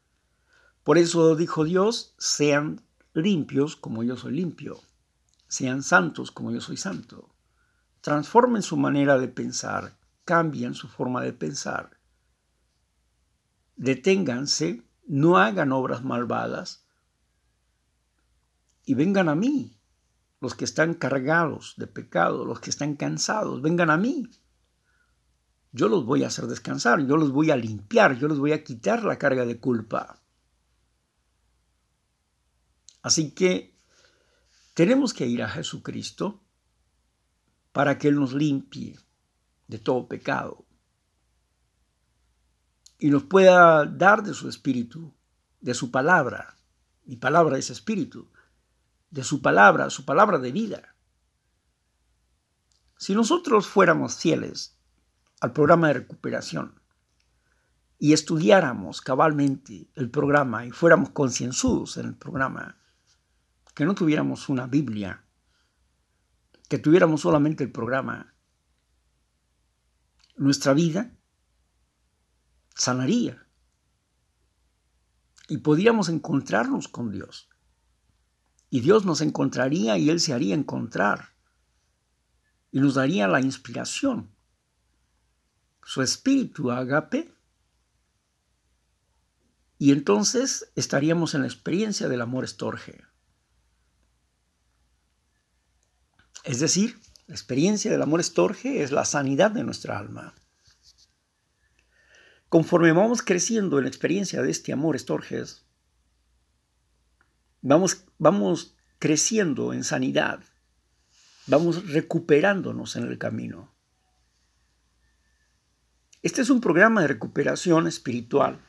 Por 0.84 0.97
eso 0.97 1.36
dijo 1.36 1.63
Dios, 1.63 2.15
sean 2.17 2.82
limpios 3.13 3.75
como 3.75 4.03
yo 4.03 4.15
soy 4.15 4.34
limpio 4.34 4.79
sean 5.49 5.84
santos 5.84 6.32
como 6.32 6.51
yo 6.51 6.62
soy 6.62 6.77
santo. 6.77 7.36
Transformen 8.01 8.62
su 8.62 8.77
manera 8.77 9.17
de 9.17 9.27
pensar, 9.27 9.97
cambien 10.23 10.73
su 10.73 10.88
forma 10.88 11.21
de 11.21 11.34
pensar. 11.34 11.97
Deténganse, 13.75 14.84
no 15.05 15.38
hagan 15.38 15.71
obras 15.73 16.03
malvadas 16.03 16.86
y 18.86 18.93
vengan 18.93 19.27
a 19.27 19.36
mí, 19.36 19.77
los 20.39 20.55
que 20.55 20.65
están 20.65 20.93
cargados 20.93 21.73
de 21.77 21.88
pecado, 21.88 22.45
los 22.45 22.60
que 22.60 22.69
están 22.69 22.95
cansados, 22.95 23.62
vengan 23.62 23.89
a 23.89 23.97
mí. 23.97 24.29
Yo 25.71 25.88
los 25.88 26.05
voy 26.05 26.23
a 26.23 26.27
hacer 26.27 26.47
descansar, 26.47 27.05
yo 27.05 27.15
los 27.17 27.32
voy 27.32 27.51
a 27.51 27.55
limpiar, 27.55 28.17
yo 28.17 28.27
les 28.27 28.39
voy 28.39 28.53
a 28.53 28.63
quitar 28.63 29.03
la 29.03 29.19
carga 29.19 29.45
de 29.45 29.60
culpa. 29.60 30.19
Así 33.01 33.32
que 33.32 33.75
tenemos 34.73 35.13
que 35.13 35.27
ir 35.27 35.43
a 35.43 35.49
Jesucristo 35.49 36.41
para 37.71 37.97
que 37.97 38.08
Él 38.08 38.15
nos 38.15 38.34
limpie 38.34 38.99
de 39.67 39.77
todo 39.77 40.08
pecado 40.08 40.65
y 42.97 43.10
nos 43.10 43.23
pueda 43.23 43.86
dar 43.86 44.23
de 44.23 44.34
su 44.34 44.49
espíritu, 44.49 45.13
de 45.62 45.73
su 45.73 45.91
palabra. 45.91 46.58
Mi 47.05 47.15
palabra 47.15 47.58
es 47.58 47.69
espíritu, 47.69 48.29
de 49.10 49.23
su 49.23 49.41
palabra, 49.41 49.89
su 49.89 50.03
palabra 50.03 50.39
de 50.39 50.51
vida. 50.51 50.95
Si 52.97 53.15
nosotros 53.15 53.67
fuéramos 53.67 54.17
fieles 54.17 54.78
al 55.41 55.54
programa 55.54 55.88
de 55.88 55.93
recuperación 55.93 56.80
y 57.97 58.13
estudiáramos 58.13 59.02
cabalmente 59.02 59.89
el 59.95 60.10
programa 60.10 60.65
y 60.65 60.71
fuéramos 60.71 61.10
concienzudos 61.10 61.97
en 61.97 62.08
el 62.08 62.15
programa, 62.15 62.78
que 63.75 63.86
no 63.86 63.93
tuviéramos 63.93 64.47
una 64.47 64.67
Biblia, 64.67 65.25
que 66.69 66.80
tuviéramos 66.80 67.21
solamente 67.21 67.63
el 67.63 67.71
programa, 67.71 68.34
nuestra 70.38 70.73
vida 70.73 71.12
sanaría 72.73 73.45
y 75.49 75.58
podíamos 75.58 76.08
encontrarnos 76.08 76.88
con 76.88 77.12
Dios. 77.12 77.49
Y 78.69 78.82
Dios 78.82 79.04
nos 79.04 79.19
encontraría 79.21 79.97
y 79.97 80.10
Él 80.10 80.19
se 80.19 80.32
haría 80.32 80.56
encontrar 80.56 81.34
y 82.71 82.80
nos 82.80 82.93
daría 82.93 83.28
la 83.28 83.41
inspiración. 83.41 84.32
Su 85.89 86.04
espíritu 86.04 86.69
agape. 86.69 87.34
Y 89.80 89.91
entonces 89.91 90.71
estaríamos 90.75 91.34
en 91.34 91.41
la 91.41 91.47
experiencia 91.47 92.08
del 92.08 92.21
amor 92.21 92.43
estorge. 92.43 93.06
Es 96.43 96.60
decir, 96.60 96.99
la 97.25 97.34
experiencia 97.34 97.89
del 97.89 98.04
amor 98.04 98.19
estorge 98.19 98.84
es 98.84 98.91
la 98.91 99.04
sanidad 99.04 99.49
de 99.49 99.63
nuestra 99.63 99.97
alma. 99.97 100.36
Conforme 102.49 102.91
vamos 102.91 103.23
creciendo 103.23 103.80
en 103.80 103.86
la 103.86 103.89
experiencia 103.89 104.43
de 104.43 104.52
este 104.52 104.71
amor 104.71 104.95
estorges, 104.95 105.65
vamos, 107.63 108.06
vamos 108.19 108.75
creciendo 108.99 109.73
en 109.73 109.84
sanidad, 109.84 110.43
vamos 111.47 111.91
recuperándonos 111.91 112.95
en 112.95 113.08
el 113.08 113.17
camino. 113.17 113.78
Este 116.21 116.41
es 116.41 116.49
un 116.49 116.62
programa 116.62 117.01
de 117.01 117.08
recuperación 117.08 117.88
espiritual 117.88 118.60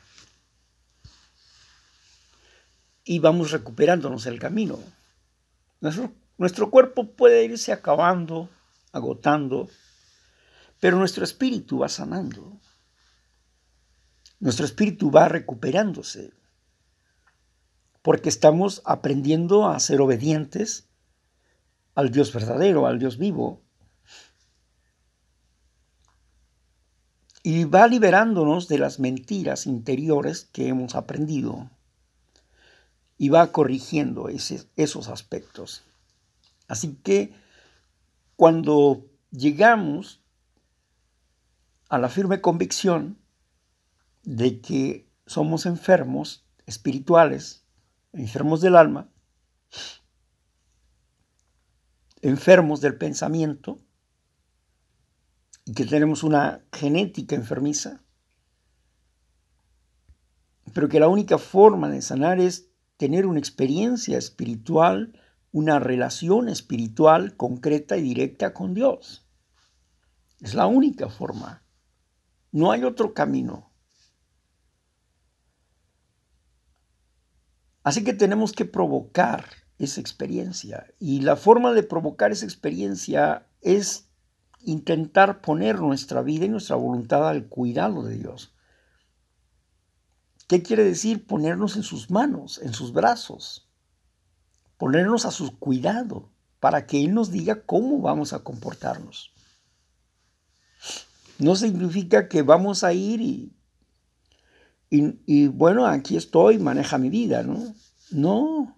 y 3.05 3.19
vamos 3.19 3.51
recuperándonos 3.51 4.27
el 4.27 4.39
camino. 4.39 4.79
Nuestro 5.81 6.13
nuestro 6.41 6.71
cuerpo 6.71 7.13
puede 7.17 7.45
irse 7.45 7.71
acabando, 7.71 8.49
agotando, 8.93 9.69
pero 10.81 10.97
nuestro 10.97 11.23
espíritu 11.23 11.81
va 11.81 11.91
sanando. 11.91 12.59
Nuestro 14.39 14.65
espíritu 14.65 15.11
va 15.11 15.29
recuperándose, 15.29 16.33
porque 18.01 18.31
estamos 18.31 18.81
aprendiendo 18.87 19.69
a 19.69 19.79
ser 19.81 20.01
obedientes 20.01 20.89
al 21.95 22.11
Dios 22.11 22.33
verdadero, 22.33 22.87
al 22.87 22.99
Dios 22.99 23.19
vivo. 23.19 23.61
Y 27.43 27.65
va 27.65 27.87
liberándonos 27.87 28.69
de 28.69 28.79
las 28.79 28.99
mentiras 28.99 29.67
interiores 29.67 30.45
que 30.53 30.69
hemos 30.69 30.95
aprendido 30.95 31.71
y 33.17 33.29
va 33.29 33.53
corrigiendo 33.53 34.29
esos 34.29 35.09
aspectos. 35.09 35.83
Así 36.69 36.99
que 37.03 37.35
cuando 38.37 39.05
llegamos 39.31 40.23
a 41.91 41.99
la 41.99 42.09
firme 42.09 42.41
convicción 42.41 43.19
de 44.23 44.61
que 44.61 45.09
somos 45.27 45.67
enfermos 45.67 46.47
espirituales, 46.67 47.65
enfermos 48.13 48.61
del 48.61 48.77
alma, 48.77 49.11
enfermos 52.23 52.81
del 52.81 52.97
pensamiento, 52.97 53.79
y 55.71 55.73
que 55.73 55.85
tenemos 55.85 56.25
una 56.25 56.65
genética 56.73 57.37
enfermiza, 57.37 58.03
pero 60.75 60.89
que 60.89 60.99
la 60.99 61.07
única 61.07 61.39
forma 61.39 61.89
de 61.89 62.03
sanar 62.03 62.41
es 62.41 62.73
tener 62.97 63.25
una 63.25 63.39
experiencia 63.39 64.19
espiritual, 64.19 65.17
una 65.53 65.79
relación 65.79 66.49
espiritual 66.49 67.37
concreta 67.37 67.97
y 67.97 68.03
directa 68.03 68.53
con 68.53 68.75
Dios. 68.75 69.29
Es 70.41 70.55
la 70.55 70.67
única 70.67 71.09
forma. 71.09 71.63
No 72.51 72.73
hay 72.73 72.83
otro 72.83 73.15
camino. 73.15 73.71
Así 77.85 78.03
que 78.03 78.13
tenemos 78.13 78.51
que 78.51 78.65
provocar 78.65 79.45
esa 79.79 80.01
experiencia. 80.01 80.93
Y 80.99 81.21
la 81.21 81.37
forma 81.37 81.73
de 81.75 81.85
provocar 81.85 82.33
esa 82.33 82.45
experiencia 82.45 83.47
es 83.61 84.10
intentar 84.65 85.41
poner 85.41 85.81
nuestra 85.81 86.23
vida 86.23 86.45
y 86.45 86.49
nuestra 86.49 86.77
voluntad 86.77 87.29
al 87.29 87.47
cuidado 87.47 88.03
de 88.03 88.19
Dios. 88.19 88.53
¿Qué 90.47 90.63
quiere 90.63 90.85
decir 90.85 91.27
ponernos 91.27 91.77
en 91.77 91.83
sus 91.83 92.11
manos, 92.11 92.61
en 92.63 92.75
sus 92.75 92.93
brazos? 92.93 93.69
Ponernos 94.79 95.25
a 95.25 95.31
su 95.31 95.59
cuidado 95.59 96.31
para 96.59 96.87
que 96.87 97.05
Él 97.05 97.15
nos 97.15 97.31
diga 97.31 97.63
cómo 97.63 98.01
vamos 98.01 98.33
a 98.33 98.41
comportarnos. 98.41 99.33
No 101.39 101.57
significa 101.57 102.29
que 102.29 102.43
vamos 102.43 102.85
a 102.85 102.93
ir 102.93 103.21
y, 103.21 103.55
y, 104.91 105.47
bueno, 105.47 105.87
aquí 105.87 106.17
estoy, 106.17 106.59
maneja 106.59 106.99
mi 106.99 107.09
vida, 107.09 107.43
¿no? 107.43 107.75
No, 108.11 108.77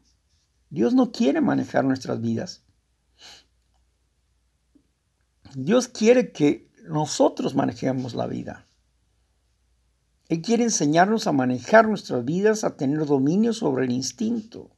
Dios 0.71 0.95
no 0.95 1.11
quiere 1.11 1.41
manejar 1.41 1.85
nuestras 1.85 2.21
vidas. 2.21 2.63
Dios 5.55 5.89
quiere 5.89 6.33
que 6.33 6.71
nosotros 6.89 7.55
manejemos 7.55 8.15
la 8.15 8.27
vida. 8.27 8.67
Él 10.29 10.41
quiere 10.41 10.65
enseñarnos 10.65 11.27
a 11.27 11.33
manejar 11.33 11.89
nuestras 11.89 12.25
vidas, 12.25 12.65
a 12.65 12.77
tener 12.77 13.05
dominio 13.05 13.53
sobre 13.53 13.85
el 13.85 13.93
instinto. 13.93 14.71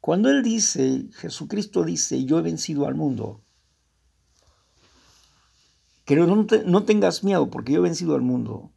Cuando 0.00 0.30
Él 0.30 0.42
dice, 0.42 1.08
Jesucristo 1.14 1.84
dice, 1.84 2.24
yo 2.24 2.38
he 2.38 2.42
vencido 2.42 2.86
al 2.86 2.94
mundo, 2.94 3.42
que 6.04 6.16
no, 6.16 6.46
no 6.66 6.84
tengas 6.84 7.24
miedo 7.24 7.50
porque 7.50 7.72
yo 7.72 7.80
he 7.80 7.82
vencido 7.82 8.14
al 8.14 8.22
mundo. 8.22 8.72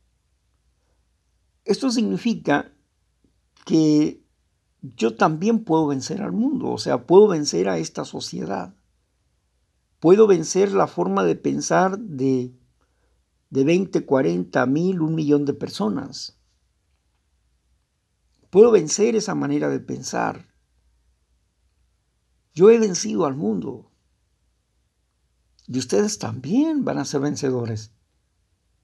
Esto 1.65 1.91
significa 1.91 2.71
que 3.65 4.23
yo 4.81 5.15
también 5.15 5.63
puedo 5.63 5.87
vencer 5.87 6.21
al 6.21 6.31
mundo, 6.31 6.69
o 6.71 6.77
sea, 6.77 7.05
puedo 7.05 7.27
vencer 7.27 7.69
a 7.69 7.77
esta 7.77 8.05
sociedad. 8.05 8.73
Puedo 9.99 10.27
vencer 10.27 10.71
la 10.71 10.87
forma 10.87 11.23
de 11.23 11.35
pensar 11.35 11.99
de 11.99 12.53
de 13.49 13.63
20, 13.63 14.05
40, 14.05 14.65
mil, 14.67 15.01
un 15.01 15.15
millón 15.15 15.45
de 15.45 15.53
personas. 15.53 16.37
Puedo 18.49 18.71
vencer 18.71 19.15
esa 19.15 19.35
manera 19.35 19.69
de 19.69 19.79
pensar. 19.79 20.53
Yo 22.53 22.69
he 22.69 22.79
vencido 22.79 23.25
al 23.25 23.35
mundo. 23.35 23.91
Y 25.67 25.77
ustedes 25.77 26.17
también 26.17 26.83
van 26.83 26.97
a 26.97 27.05
ser 27.05 27.21
vencedores. 27.21 27.91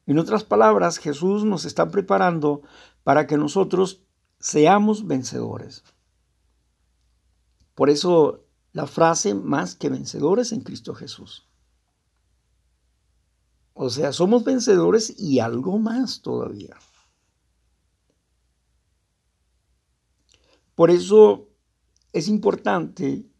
En 0.05 0.19
otras 0.19 0.43
palabras, 0.43 0.99
Jesús 0.99 1.45
nos 1.45 1.65
está 1.65 1.89
preparando 1.89 2.61
para 3.03 3.25
que 3.25 3.37
nosotros 3.37 4.05
seamos 4.39 5.07
vencedores. 5.07 5.83
Por 7.73 7.89
eso 7.89 8.44
la 8.75 8.87
frase 8.87 9.33
más 9.33 9.73
que 9.73 9.87
vencedores 9.87 10.51
en 10.51 10.59
Cristo 10.59 10.93
Jesús. 10.93 11.47
O 13.73 13.89
sea, 13.89 14.11
somos 14.11 14.43
vencedores 14.43 15.17
y 15.17 15.39
algo 15.39 15.79
más 15.79 16.21
todavía. 16.21 16.75
Por 20.75 20.91
eso 20.91 21.47
es 22.11 22.27
importante 22.27 23.31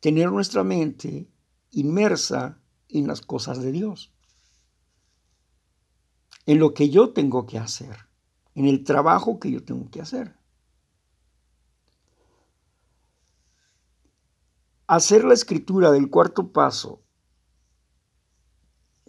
tener 0.00 0.32
nuestra 0.32 0.64
mente 0.64 1.30
inmersa 1.72 2.58
en 2.88 3.06
las 3.06 3.20
cosas 3.20 3.60
de 3.60 3.72
Dios, 3.72 4.14
en 6.46 6.58
lo 6.58 6.72
que 6.72 6.88
yo 6.88 7.12
tengo 7.12 7.44
que 7.44 7.58
hacer, 7.58 8.08
en 8.54 8.64
el 8.64 8.82
trabajo 8.84 9.40
que 9.40 9.50
yo 9.50 9.62
tengo 9.62 9.90
que 9.90 10.00
hacer. 10.00 10.39
Hacer 14.92 15.22
la 15.22 15.34
escritura 15.34 15.92
del 15.92 16.10
cuarto 16.10 16.50
paso 16.50 17.00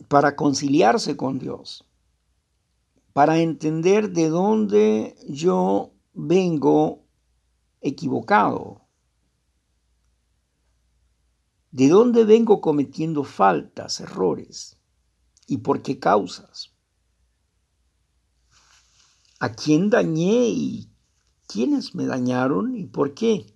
para 0.10 0.36
conciliarse 0.36 1.18
con 1.18 1.40
Dios, 1.40 1.90
para 3.14 3.40
entender 3.40 4.12
de 4.12 4.30
dónde 4.30 5.16
yo 5.28 5.92
vengo 6.14 7.04
equivocado, 7.82 8.86
de 11.72 11.90
dónde 11.90 12.26
vengo 12.26 12.62
cometiendo 12.62 13.24
faltas, 13.24 14.02
errores 14.02 14.78
y 15.48 15.58
por 15.58 15.82
qué 15.82 15.98
causas. 15.98 16.76
¿A 19.40 19.52
quién 19.52 19.90
dañé 19.90 20.46
y 20.50 20.92
quiénes 21.48 21.96
me 21.96 22.06
dañaron 22.06 22.76
y 22.76 22.86
por 22.86 23.16
qué? 23.16 23.52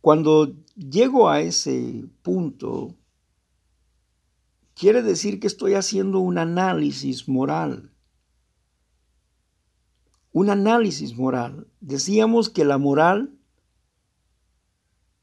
Cuando 0.00 0.56
llego 0.74 1.28
a 1.28 1.40
ese 1.40 2.06
punto, 2.22 2.96
quiere 4.74 5.02
decir 5.02 5.40
que 5.40 5.46
estoy 5.46 5.74
haciendo 5.74 6.20
un 6.20 6.38
análisis 6.38 7.28
moral. 7.28 7.92
Un 10.32 10.48
análisis 10.48 11.16
moral. 11.16 11.66
Decíamos 11.80 12.48
que 12.48 12.64
la 12.64 12.78
moral 12.78 13.38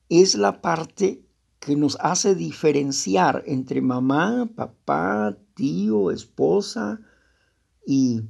es 0.09 0.35
la 0.35 0.61
parte 0.61 1.25
que 1.59 1.75
nos 1.75 1.97
hace 1.99 2.35
diferenciar 2.35 3.43
entre 3.47 3.81
mamá, 3.81 4.47
papá, 4.55 5.37
tío, 5.55 6.11
esposa 6.11 7.01
y 7.85 8.21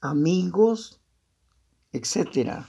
amigos, 0.00 1.00
etcétera. 1.92 2.68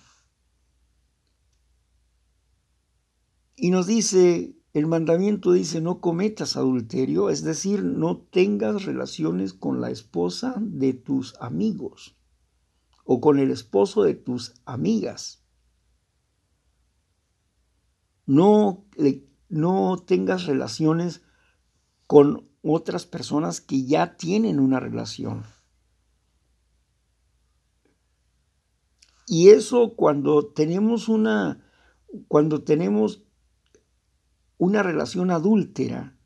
Y 3.59 3.71
nos 3.71 3.87
dice, 3.87 4.55
el 4.73 4.85
mandamiento 4.85 5.51
dice, 5.51 5.81
no 5.81 5.99
cometas 5.99 6.55
adulterio, 6.55 7.31
es 7.31 7.43
decir, 7.43 7.83
no 7.83 8.17
tengas 8.17 8.85
relaciones 8.85 9.53
con 9.53 9.81
la 9.81 9.89
esposa 9.89 10.55
de 10.59 10.93
tus 10.93 11.35
amigos 11.41 12.15
o 13.03 13.19
con 13.19 13.39
el 13.39 13.49
esposo 13.49 14.03
de 14.03 14.13
tus 14.13 14.53
amigas. 14.65 15.43
No, 18.27 18.85
no 19.49 20.03
tengas 20.05 20.45
relaciones 20.45 21.23
con 22.05 22.47
otras 22.61 23.07
personas 23.07 23.59
que 23.59 23.85
ya 23.85 24.17
tienen 24.17 24.59
una 24.59 24.79
relación. 24.79 25.45
Y 29.25 29.49
eso 29.49 29.95
cuando 29.95 30.45
tenemos 30.45 31.09
una, 31.09 31.65
cuando 32.27 32.63
tenemos 32.63 33.26
una 34.57 34.83
relación 34.83 35.31
adúltera, 35.31 36.17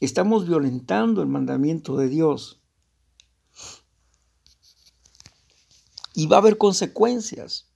estamos 0.00 0.46
violentando 0.46 1.22
el 1.22 1.28
mandamiento 1.28 1.96
de 1.96 2.08
Dios. 2.08 2.62
Y 6.14 6.26
va 6.26 6.36
a 6.36 6.40
haber 6.40 6.58
consecuencias. 6.58 7.70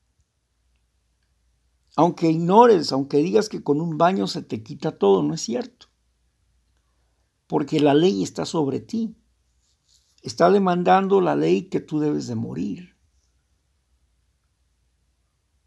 Aunque 1.96 2.30
ignores, 2.30 2.92
aunque 2.92 3.18
digas 3.18 3.48
que 3.48 3.62
con 3.62 3.80
un 3.80 3.98
baño 3.98 4.26
se 4.26 4.42
te 4.42 4.62
quita 4.62 4.98
todo, 4.98 5.22
no 5.22 5.34
es 5.34 5.42
cierto. 5.42 5.86
Porque 7.46 7.80
la 7.80 7.94
ley 7.94 8.22
está 8.22 8.46
sobre 8.46 8.80
ti. 8.80 9.16
Está 10.22 10.50
demandando 10.50 11.20
la 11.20 11.36
ley 11.36 11.68
que 11.68 11.80
tú 11.80 12.00
debes 12.00 12.26
de 12.26 12.34
morir. 12.34 12.96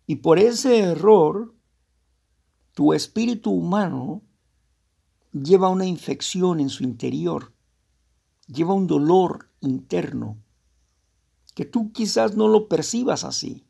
Y 0.07 0.17
por 0.17 0.39
ese 0.39 0.79
error 0.79 1.52
tu 2.73 2.93
espíritu 2.93 3.51
humano 3.51 4.23
lleva 5.31 5.69
una 5.69 5.85
infección 5.85 6.59
en 6.59 6.69
su 6.69 6.83
interior, 6.83 7.53
lleva 8.47 8.73
un 8.73 8.87
dolor 8.87 9.49
interno, 9.61 10.43
que 11.55 11.65
tú 11.65 11.91
quizás 11.91 12.35
no 12.35 12.47
lo 12.47 12.67
percibas 12.67 13.23
así, 13.23 13.67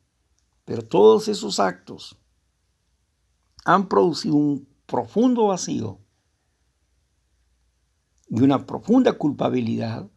pero 0.65 0.85
todos 0.85 1.27
esos 1.27 1.59
actos 1.59 2.17
han 3.65 3.89
producido 3.89 4.35
un 4.35 4.67
profundo 4.85 5.47
vacío 5.47 5.99
y 8.29 8.41
una 8.41 8.65
profunda 8.65 9.17
culpabilidad, 9.17 10.09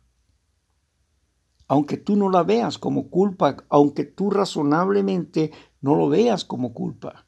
aunque 1.68 1.96
tú 1.96 2.14
no 2.14 2.30
la 2.30 2.44
veas 2.44 2.78
como 2.78 3.10
culpa, 3.10 3.56
aunque 3.68 4.04
tú 4.04 4.30
razonablemente 4.30 5.52
no 5.80 5.96
lo 5.96 6.08
veas 6.08 6.44
como 6.44 6.72
culpa. 6.72 7.25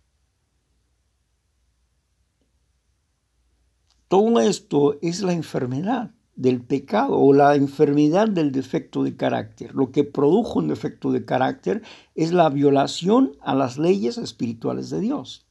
Todo 4.08 4.40
esto 4.40 4.98
es 5.02 5.20
la 5.20 5.34
enfermedad 5.34 6.12
del 6.34 6.62
pecado 6.62 7.18
o 7.18 7.34
la 7.34 7.56
enfermedad 7.56 8.28
del 8.28 8.52
defecto 8.52 9.02
de 9.02 9.16
carácter. 9.16 9.74
Lo 9.74 9.90
que 9.90 10.04
produjo 10.04 10.60
un 10.60 10.68
defecto 10.68 11.12
de 11.12 11.24
carácter 11.24 11.82
es 12.14 12.32
la 12.32 12.48
violación 12.48 13.36
a 13.42 13.54
las 13.54 13.76
leyes 13.76 14.16
espirituales 14.16 14.88
de 14.88 15.00
Dios. 15.00 15.46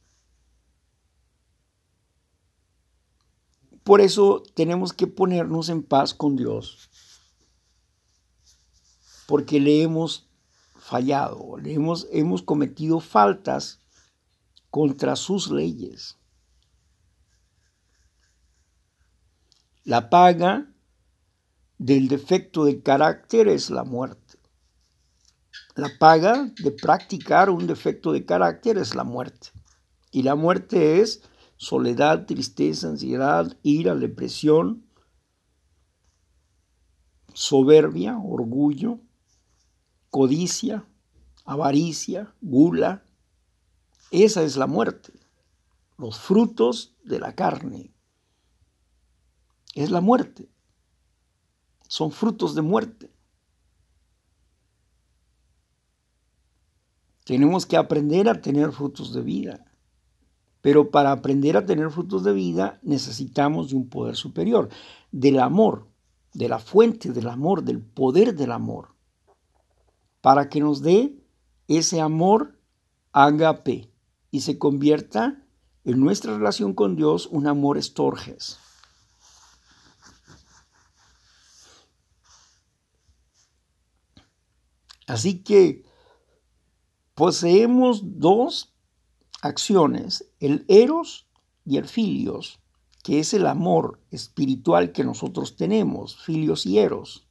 Por 3.84 4.00
eso 4.00 4.42
tenemos 4.54 4.92
que 4.92 5.06
ponernos 5.06 5.68
en 5.68 5.82
paz 5.82 6.12
con 6.12 6.36
Dios, 6.36 6.90
porque 9.26 9.60
le 9.60 9.82
hemos 9.82 10.28
fallado, 10.74 11.56
le 11.58 11.74
hemos, 11.74 12.06
hemos 12.12 12.42
cometido 12.42 13.00
faltas 13.00 13.80
contra 14.70 15.16
sus 15.16 15.50
leyes. 15.50 16.18
La 19.88 20.10
paga 20.10 20.70
del 21.78 22.08
defecto 22.08 22.66
de 22.66 22.82
carácter 22.82 23.48
es 23.48 23.70
la 23.70 23.84
muerte. 23.84 24.36
La 25.76 25.88
paga 25.98 26.52
de 26.62 26.72
practicar 26.72 27.48
un 27.48 27.66
defecto 27.66 28.12
de 28.12 28.26
carácter 28.26 28.76
es 28.76 28.94
la 28.94 29.04
muerte. 29.04 29.48
Y 30.10 30.24
la 30.24 30.34
muerte 30.34 31.00
es 31.00 31.22
soledad, 31.56 32.26
tristeza, 32.26 32.88
ansiedad, 32.88 33.56
ira, 33.62 33.94
depresión, 33.94 34.84
soberbia, 37.32 38.18
orgullo, 38.18 39.00
codicia, 40.10 40.84
avaricia, 41.46 42.34
gula. 42.42 43.06
Esa 44.10 44.42
es 44.42 44.58
la 44.58 44.66
muerte, 44.66 45.14
los 45.96 46.20
frutos 46.20 46.94
de 47.04 47.20
la 47.20 47.34
carne. 47.34 47.94
Es 49.78 49.92
la 49.92 50.00
muerte. 50.00 50.48
Son 51.86 52.10
frutos 52.10 52.56
de 52.56 52.62
muerte. 52.62 53.12
Tenemos 57.24 57.64
que 57.64 57.76
aprender 57.76 58.28
a 58.28 58.40
tener 58.40 58.72
frutos 58.72 59.14
de 59.14 59.22
vida. 59.22 59.72
Pero 60.62 60.90
para 60.90 61.12
aprender 61.12 61.56
a 61.56 61.64
tener 61.64 61.92
frutos 61.92 62.24
de 62.24 62.32
vida 62.32 62.80
necesitamos 62.82 63.70
de 63.70 63.76
un 63.76 63.88
poder 63.88 64.16
superior, 64.16 64.68
del 65.12 65.38
amor, 65.38 65.86
de 66.34 66.48
la 66.48 66.58
fuente 66.58 67.12
del 67.12 67.28
amor, 67.28 67.62
del 67.62 67.80
poder 67.80 68.34
del 68.34 68.50
amor, 68.50 68.96
para 70.20 70.48
que 70.48 70.58
nos 70.58 70.82
dé 70.82 71.22
ese 71.68 72.00
amor 72.00 72.58
agape 73.12 73.92
y 74.32 74.40
se 74.40 74.58
convierta 74.58 75.46
en 75.84 76.00
nuestra 76.00 76.36
relación 76.36 76.74
con 76.74 76.96
Dios 76.96 77.28
un 77.28 77.46
amor 77.46 77.78
estorges. 77.78 78.58
Así 85.08 85.42
que 85.42 85.84
poseemos 87.14 88.20
dos 88.20 88.74
acciones, 89.40 90.30
el 90.38 90.66
eros 90.68 91.26
y 91.64 91.78
el 91.78 91.86
filios, 91.86 92.60
que 93.02 93.18
es 93.18 93.32
el 93.32 93.46
amor 93.46 94.00
espiritual 94.10 94.92
que 94.92 95.04
nosotros 95.04 95.56
tenemos, 95.56 96.22
filios 96.22 96.66
y 96.66 96.78
eros. 96.78 97.26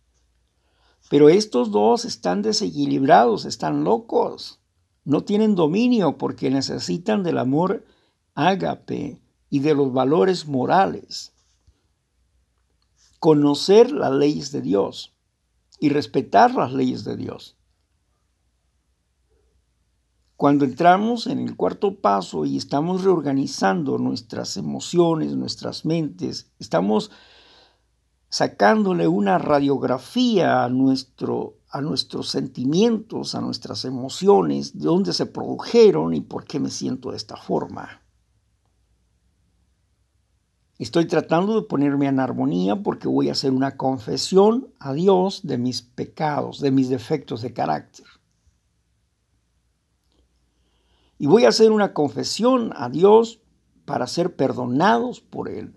Pero 1.08 1.30
estos 1.30 1.70
dos 1.70 2.04
están 2.04 2.42
desequilibrados, 2.42 3.46
están 3.46 3.84
locos, 3.84 4.60
no 5.06 5.24
tienen 5.24 5.54
dominio 5.54 6.18
porque 6.18 6.50
necesitan 6.50 7.22
del 7.22 7.38
amor 7.38 7.86
ágape 8.34 9.22
y 9.52 9.60
de 9.60 9.76
los 9.76 9.94
valores 9.94 10.48
morales. 10.48 11.32
Conocer 13.20 13.92
las 13.92 14.12
leyes 14.12 14.52
de 14.52 14.62
Dios 14.62 15.14
y 15.80 15.90
respetar 15.90 16.56
las 16.56 16.74
leyes 16.74 17.04
de 17.04 17.16
Dios. 17.16 17.57
Cuando 20.38 20.66
entramos 20.66 21.26
en 21.26 21.40
el 21.40 21.56
cuarto 21.56 21.96
paso 21.96 22.46
y 22.46 22.58
estamos 22.58 23.04
reorganizando 23.04 23.98
nuestras 23.98 24.56
emociones, 24.56 25.36
nuestras 25.36 25.84
mentes, 25.84 26.52
estamos 26.60 27.10
sacándole 28.30 29.08
una 29.08 29.40
radiografía 29.40 30.64
a, 30.64 30.70
nuestro, 30.70 31.58
a 31.72 31.82
nuestros 31.82 32.30
sentimientos, 32.30 33.34
a 33.34 33.42
nuestras 33.42 33.84
emociones, 33.84 34.78
de 34.78 34.86
dónde 34.86 35.12
se 35.14 35.26
produjeron 35.26 36.14
y 36.14 36.22
por 36.22 36.46
qué 36.46 36.60
me 36.60 36.70
siento 36.70 37.10
de 37.10 37.18
esta 37.18 37.38
forma. 37.38 38.04
Estoy 40.78 41.08
tratando 41.08 41.60
de 41.60 41.68
ponerme 41.68 42.06
en 42.06 42.20
armonía 42.20 42.76
porque 42.76 43.08
voy 43.08 43.30
a 43.30 43.32
hacer 43.32 43.50
una 43.50 43.76
confesión 43.76 44.68
a 44.78 44.94
Dios 44.94 45.48
de 45.48 45.58
mis 45.58 45.82
pecados, 45.82 46.60
de 46.60 46.70
mis 46.70 46.90
defectos 46.90 47.42
de 47.42 47.54
carácter. 47.54 48.06
Y 51.20 51.28
voy 51.28 51.46
a 51.46 51.50
hacer 51.50 51.72
una 51.72 51.94
confesión 51.94 52.72
a 52.76 52.90
Dios 52.90 53.42
para 53.86 54.08
ser 54.08 54.36
perdonados 54.36 55.22
por 55.22 55.50
Él. 55.50 55.76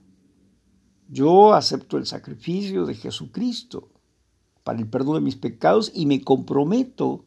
Yo 1.09 1.55
acepto 1.55 1.97
el 1.97 2.07
sacrificio 2.07 2.85
de 2.87 2.95
Jesucristo 2.95 3.89
para 4.65 4.79
el 4.79 4.89
perdón 4.89 5.17
de 5.17 5.21
mis 5.23 5.37
pecados 5.37 5.91
y 5.95 6.07
me 6.07 6.23
comprometo 6.23 7.25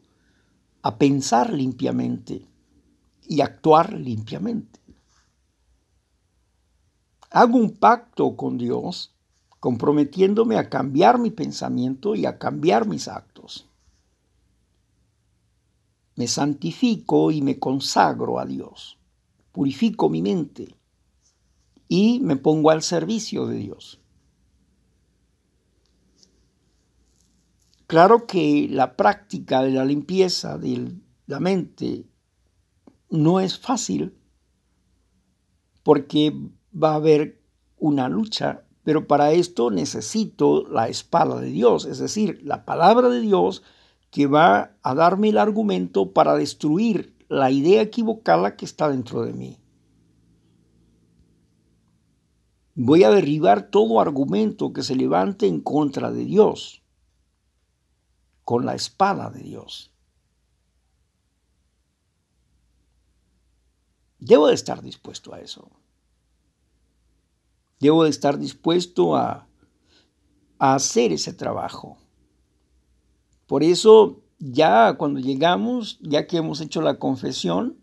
a 0.82 0.96
pensar 0.96 1.52
limpiamente 1.52 2.46
y 3.26 3.40
actuar 3.40 3.92
limpiamente. 3.94 4.80
Hago 7.30 7.58
un 7.58 7.70
pacto 7.76 8.36
con 8.36 8.58
Dios 8.58 9.14
comprometiéndome 9.58 10.56
a 10.56 10.68
cambiar 10.68 11.18
mi 11.18 11.30
pensamiento 11.30 12.14
y 12.14 12.26
a 12.26 12.38
cambiar 12.38 12.86
mis 12.86 13.08
actos 13.08 13.68
me 16.16 16.26
santifico 16.28 17.30
y 17.30 17.42
me 17.42 17.58
consagro 17.58 18.38
a 18.38 18.46
Dios, 18.46 18.98
purifico 19.52 20.08
mi 20.08 20.22
mente 20.22 20.76
y 21.88 22.20
me 22.20 22.36
pongo 22.36 22.70
al 22.70 22.82
servicio 22.82 23.46
de 23.46 23.56
Dios. 23.56 24.00
Claro 27.86 28.26
que 28.26 28.66
la 28.70 28.96
práctica 28.96 29.62
de 29.62 29.70
la 29.70 29.84
limpieza 29.84 30.58
de 30.58 30.94
la 31.26 31.40
mente 31.40 32.06
no 33.10 33.40
es 33.40 33.58
fácil 33.58 34.16
porque 35.82 36.32
va 36.74 36.92
a 36.92 36.96
haber 36.96 37.42
una 37.76 38.08
lucha, 38.08 38.64
pero 38.82 39.06
para 39.06 39.32
esto 39.32 39.70
necesito 39.70 40.66
la 40.68 40.88
espada 40.88 41.40
de 41.40 41.50
Dios, 41.50 41.84
es 41.84 41.98
decir, 41.98 42.40
la 42.42 42.64
palabra 42.64 43.10
de 43.10 43.20
Dios 43.20 43.62
que 44.14 44.28
va 44.28 44.76
a 44.84 44.94
darme 44.94 45.30
el 45.30 45.38
argumento 45.38 46.12
para 46.12 46.36
destruir 46.36 47.16
la 47.28 47.50
idea 47.50 47.82
equivocada 47.82 48.54
que 48.54 48.64
está 48.64 48.88
dentro 48.88 49.22
de 49.24 49.32
mí. 49.32 49.58
Voy 52.76 53.02
a 53.02 53.10
derribar 53.10 53.70
todo 53.70 53.98
argumento 53.98 54.72
que 54.72 54.84
se 54.84 54.94
levante 54.94 55.48
en 55.48 55.60
contra 55.60 56.12
de 56.12 56.24
Dios 56.24 56.84
con 58.44 58.64
la 58.64 58.76
espada 58.76 59.30
de 59.30 59.42
Dios. 59.42 59.90
Debo 64.20 64.46
de 64.46 64.54
estar 64.54 64.80
dispuesto 64.80 65.34
a 65.34 65.40
eso. 65.40 65.72
Debo 67.80 68.04
de 68.04 68.10
estar 68.10 68.38
dispuesto 68.38 69.16
a, 69.16 69.48
a 70.60 70.74
hacer 70.76 71.10
ese 71.10 71.32
trabajo. 71.32 71.98
Por 73.54 73.62
eso 73.62 74.24
ya 74.40 74.96
cuando 74.98 75.20
llegamos, 75.20 76.00
ya 76.02 76.26
que 76.26 76.38
hemos 76.38 76.60
hecho 76.60 76.82
la 76.82 76.98
confesión, 76.98 77.78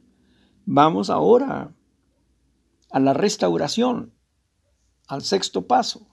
vamos 0.65 1.09
ahora 1.09 1.73
a 2.89 2.99
la 2.99 3.13
restauración, 3.13 4.13
al 5.07 5.21
sexto 5.21 5.67
paso. 5.67 6.09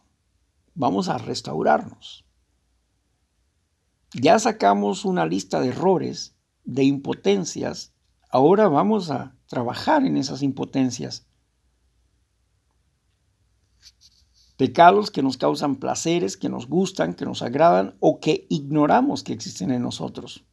Vamos 0.77 1.09
a 1.09 1.19
restaurarnos. 1.19 2.25
Ya 4.15 4.39
sacamos 4.39 5.05
una 5.05 5.27
lista 5.27 5.59
de 5.59 5.71
errores, 5.71 6.37
de 6.63 6.85
impotencias. 6.85 7.93
Ahora 8.31 8.69
vamos 8.69 9.11
a 9.11 9.35
trabajar 9.49 10.07
en 10.07 10.19
esas 10.19 10.43
impotencias 10.43 11.27
pecados 14.59 15.13
que 15.13 15.23
nos 15.23 15.37
causan 15.37 15.77
placeres, 15.77 16.37
que 16.37 16.49
nos 16.49 16.67
gustan, 16.67 17.15
que 17.15 17.25
nos 17.25 17.43
agradan 17.43 17.97
o 18.01 18.19
que 18.19 18.45
ignoramos 18.51 19.23
que 19.23 19.33
existen 19.33 19.71
en 19.71 19.83
nosotros. 19.83 20.45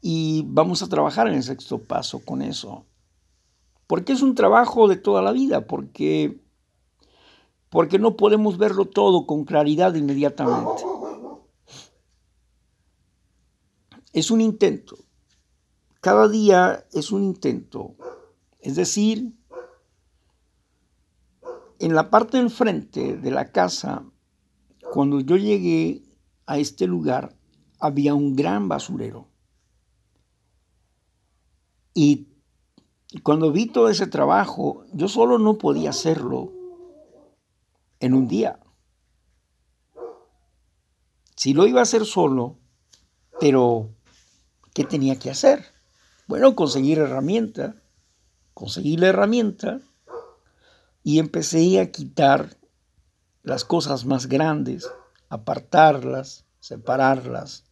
Y 0.00 0.44
vamos 0.46 0.80
a 0.82 0.88
trabajar 0.88 1.26
en 1.26 1.34
el 1.34 1.42
sexto 1.42 1.82
paso 1.82 2.24
con 2.24 2.40
eso. 2.40 2.86
Porque 3.88 4.12
es 4.12 4.22
un 4.22 4.36
trabajo 4.36 4.86
de 4.86 4.96
toda 4.96 5.22
la 5.22 5.32
vida, 5.32 5.66
porque, 5.66 6.40
porque 7.68 7.98
no 7.98 8.16
podemos 8.16 8.56
verlo 8.56 8.84
todo 8.84 9.26
con 9.26 9.44
claridad 9.44 9.94
inmediatamente. 9.96 10.84
Es 14.12 14.30
un 14.30 14.40
intento. 14.40 14.96
Cada 16.00 16.28
día 16.28 16.86
es 16.92 17.10
un 17.10 17.24
intento. 17.24 17.96
Es 18.60 18.76
decir, 18.76 19.34
en 21.78 21.94
la 21.94 22.10
parte 22.10 22.38
del 22.38 22.50
frente 22.50 23.16
de 23.16 23.30
la 23.30 23.50
casa, 23.50 24.04
cuando 24.92 25.20
yo 25.20 25.36
llegué 25.36 26.02
a 26.46 26.58
este 26.58 26.86
lugar, 26.86 27.36
había 27.80 28.14
un 28.14 28.36
gran 28.36 28.68
basurero. 28.68 29.28
Y 31.94 32.28
cuando 33.22 33.52
vi 33.52 33.66
todo 33.66 33.88
ese 33.88 34.06
trabajo, 34.06 34.84
yo 34.92 35.08
solo 35.08 35.38
no 35.38 35.58
podía 35.58 35.90
hacerlo 35.90 36.52
en 38.00 38.14
un 38.14 38.28
día. 38.28 38.60
Si 41.36 41.52
lo 41.54 41.66
iba 41.66 41.80
a 41.80 41.84
hacer 41.84 42.04
solo, 42.04 42.58
pero 43.40 43.90
¿qué 44.72 44.84
tenía 44.84 45.18
que 45.18 45.30
hacer? 45.30 45.64
Bueno, 46.26 46.54
conseguir 46.54 46.98
herramienta, 46.98 47.82
conseguir 48.54 49.00
la 49.00 49.08
herramienta 49.08 49.80
y 51.04 51.18
empecé 51.18 51.78
a 51.80 51.92
quitar 51.92 52.56
las 53.42 53.64
cosas 53.64 54.06
más 54.06 54.26
grandes, 54.26 54.90
apartarlas, 55.28 56.46
separarlas. 56.60 57.64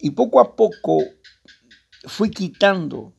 Y 0.00 0.10
poco 0.10 0.40
a 0.40 0.56
poco 0.56 0.98
fui 2.06 2.30
quitando 2.30 3.14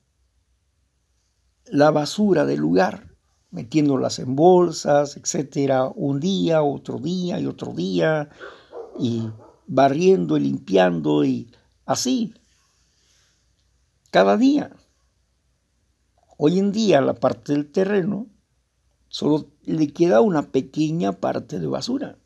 la 1.65 1.91
basura 1.91 2.45
del 2.45 2.59
lugar, 2.59 3.15
metiéndolas 3.51 4.19
en 4.19 4.35
bolsas, 4.35 5.15
etcétera, 5.15 5.85
un 5.87 6.19
día, 6.19 6.61
otro 6.61 6.99
día 6.99 7.39
y 7.39 7.45
otro 7.45 7.71
día, 7.71 8.29
y 8.99 9.29
barriendo 9.65 10.35
y 10.35 10.41
limpiando 10.41 11.23
y 11.23 11.49
así, 11.85 12.33
cada 14.09 14.35
día. 14.35 14.75
Hoy 16.43 16.57
en 16.57 16.71
día 16.71 17.01
la 17.01 17.13
parte 17.13 17.53
del 17.53 17.71
terreno 17.71 18.27
solo 19.09 19.51
le 19.61 19.93
queda 19.93 20.21
una 20.21 20.51
pequeña 20.51 21.11
parte 21.19 21.59
de 21.59 21.67
basura, 21.67 22.17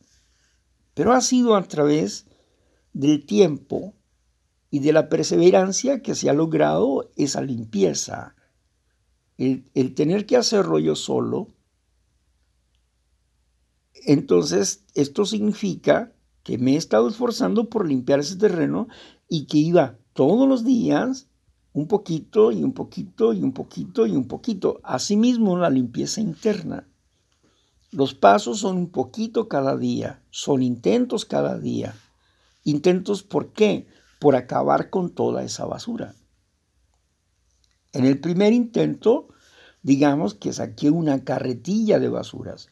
pero 0.94 1.12
ha 1.12 1.20
sido 1.20 1.54
a 1.58 1.64
través 1.64 2.26
del 2.94 3.26
tiempo 3.26 3.94
y 4.70 4.80
de 4.80 4.94
la 4.94 5.10
perseverancia 5.10 6.02
que 6.02 6.16
se 6.16 6.30
ha 6.30 6.34
logrado 6.34 7.12
esa 7.18 7.42
limpieza. 7.42 8.38
El, 9.38 9.70
el 9.74 9.94
tener 9.96 10.26
que 10.26 10.38
hacerlo 10.38 10.80
yo 10.80 10.96
solo, 10.96 11.50
entonces 14.06 14.86
esto 14.94 15.26
significa 15.26 16.14
que 16.42 16.58
me 16.58 16.76
he 16.76 16.78
estado 16.78 17.10
esforzando 17.10 17.70
por 17.70 17.86
limpiar 17.86 18.22
ese 18.22 18.38
terreno 18.38 18.88
y 19.28 19.46
que 19.48 19.58
iba 19.58 19.98
todos 20.14 20.48
los 20.48 20.64
días 20.64 21.28
un 21.76 21.88
poquito 21.88 22.54
y 22.54 22.64
un 22.64 22.72
poquito 22.72 23.34
y 23.34 23.44
un 23.44 23.52
poquito 23.52 24.08
y 24.08 24.16
un 24.16 24.30
poquito. 24.30 24.80
Asimismo, 24.82 25.58
la 25.58 25.70
limpieza 25.70 26.22
interna. 26.22 26.88
Los 27.92 28.14
pasos 28.14 28.60
son 28.60 28.78
un 28.78 28.90
poquito 28.90 29.50
cada 29.50 29.76
día, 29.76 30.24
son 30.32 30.64
intentos 30.64 31.26
cada 31.26 31.60
día. 31.60 31.94
Intentos, 32.64 33.24
¿por 33.24 33.52
qué? 33.52 33.88
Por 34.22 34.38
acabar 34.38 34.90
con 34.90 35.10
toda 35.10 35.44
esa 35.44 35.66
basura. 35.66 36.16
En 37.92 38.06
el 38.06 38.22
primer 38.22 38.54
intento, 38.54 39.28
digamos 39.84 40.34
que 40.34 40.54
saqué 40.54 40.90
una 40.90 41.26
carretilla 41.26 42.00
de 42.00 42.08
basuras, 42.08 42.70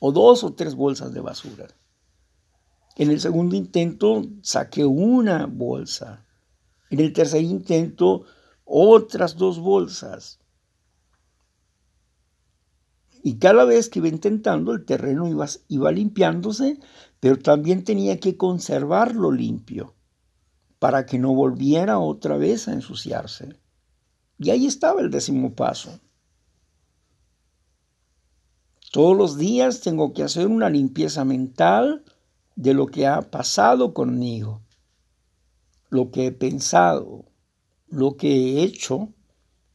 o 0.00 0.10
dos 0.10 0.42
o 0.42 0.54
tres 0.54 0.74
bolsas 0.74 1.12
de 1.12 1.20
basura. 1.20 1.66
En 2.96 3.10
el 3.10 3.20
segundo 3.20 3.56
intento, 3.56 4.22
saqué 4.40 4.86
una 4.86 5.44
bolsa 5.44 6.25
en 6.90 7.00
el 7.00 7.12
tercer 7.12 7.42
intento, 7.42 8.24
otras 8.64 9.36
dos 9.36 9.58
bolsas. 9.60 10.40
Y 13.22 13.38
cada 13.38 13.64
vez 13.64 13.88
que 13.88 13.98
iba 13.98 14.08
intentando, 14.08 14.72
el 14.72 14.84
terreno 14.84 15.26
iba, 15.68 15.92
limpiándose, 15.92 16.78
pero 17.18 17.38
también 17.38 17.82
tenía 17.82 18.20
que 18.20 18.36
conservarlo 18.36 19.32
limpio 19.32 19.94
para 20.78 21.06
que 21.06 21.18
no 21.18 21.34
volviera 21.34 21.98
otra 21.98 22.36
vez 22.36 22.68
a 22.68 22.72
ensuciarse. 22.72 23.58
Y 24.38 24.50
ahí 24.50 24.66
estaba 24.66 25.00
el 25.00 25.10
décimo 25.10 25.54
paso. 25.54 25.98
Todos 28.92 29.16
los 29.16 29.36
días 29.36 29.80
tengo 29.80 30.12
que 30.12 30.22
hacer 30.22 30.46
una 30.46 30.70
limpieza 30.70 31.24
mental 31.24 32.04
de 32.54 32.74
lo 32.74 32.86
que 32.86 33.06
ha 33.06 33.22
pasado 33.30 33.92
conmigo 33.92 34.65
lo 35.88 36.10
que 36.10 36.26
he 36.26 36.32
pensado, 36.32 37.24
lo 37.88 38.16
que 38.16 38.28
he 38.28 38.62
hecho 38.62 39.12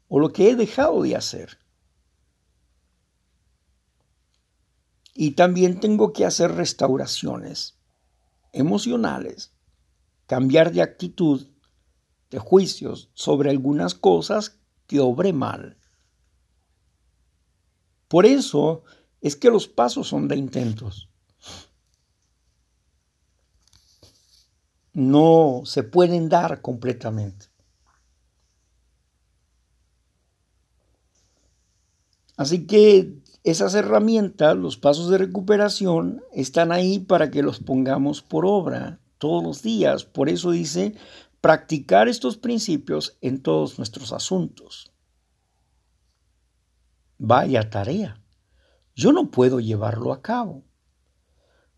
o 0.08 0.19
lo 0.19 0.34
que 0.34 0.50
he 0.50 0.56
dejado 0.56 1.02
de 1.04 1.15
hacer. 1.15 1.58
Y 5.13 5.32
también 5.32 5.80
tengo 5.80 6.13
que 6.13 6.26
hacer 6.26 6.52
restauraciones 6.54 7.78
emocionales, 8.54 9.54
cambiar 10.26 10.71
de 10.71 10.82
actitud, 10.82 11.47
de 12.30 12.39
juicios 12.39 13.10
sobre 13.13 13.50
algunas 13.50 13.93
cosas 13.93 14.60
que 14.88 15.00
obré 15.00 15.34
mal. 15.34 15.78
Por 18.08 18.26
eso 18.26 18.84
es 19.21 19.36
que 19.36 19.50
los 19.50 19.67
pasos 19.67 20.08
son 20.08 20.28
de 20.28 20.36
intentos. 20.36 21.11
No 24.93 25.62
se 25.65 25.84
pueden 25.84 26.30
dar 26.30 26.62
completamente. 26.62 27.47
Así 32.38 32.65
que 32.65 33.21
esas 33.43 33.75
herramientas, 33.75 34.56
los 34.56 34.77
pasos 34.77 35.10
de 35.10 35.17
recuperación, 35.17 36.23
están 36.34 36.71
ahí 36.71 36.99
para 36.99 37.32
que 37.32 37.43
los 37.43 37.60
pongamos 37.60 38.21
por 38.21 38.45
obra 38.45 38.99
todos 39.17 39.43
los 39.43 39.62
días. 39.62 40.06
Por 40.06 40.30
eso 40.30 40.51
dice, 40.51 40.95
practicar 41.39 42.08
estos 42.08 42.38
principios 42.38 43.17
en 43.21 43.41
todos 43.41 43.77
nuestros 43.77 44.13
asuntos. 44.13 44.91
Vaya 47.17 47.69
tarea. 47.69 48.21
Yo 48.95 49.12
no 49.12 49.30
puedo 49.30 49.60
llevarlo 49.60 50.12
a 50.12 50.21
cabo. 50.21 50.63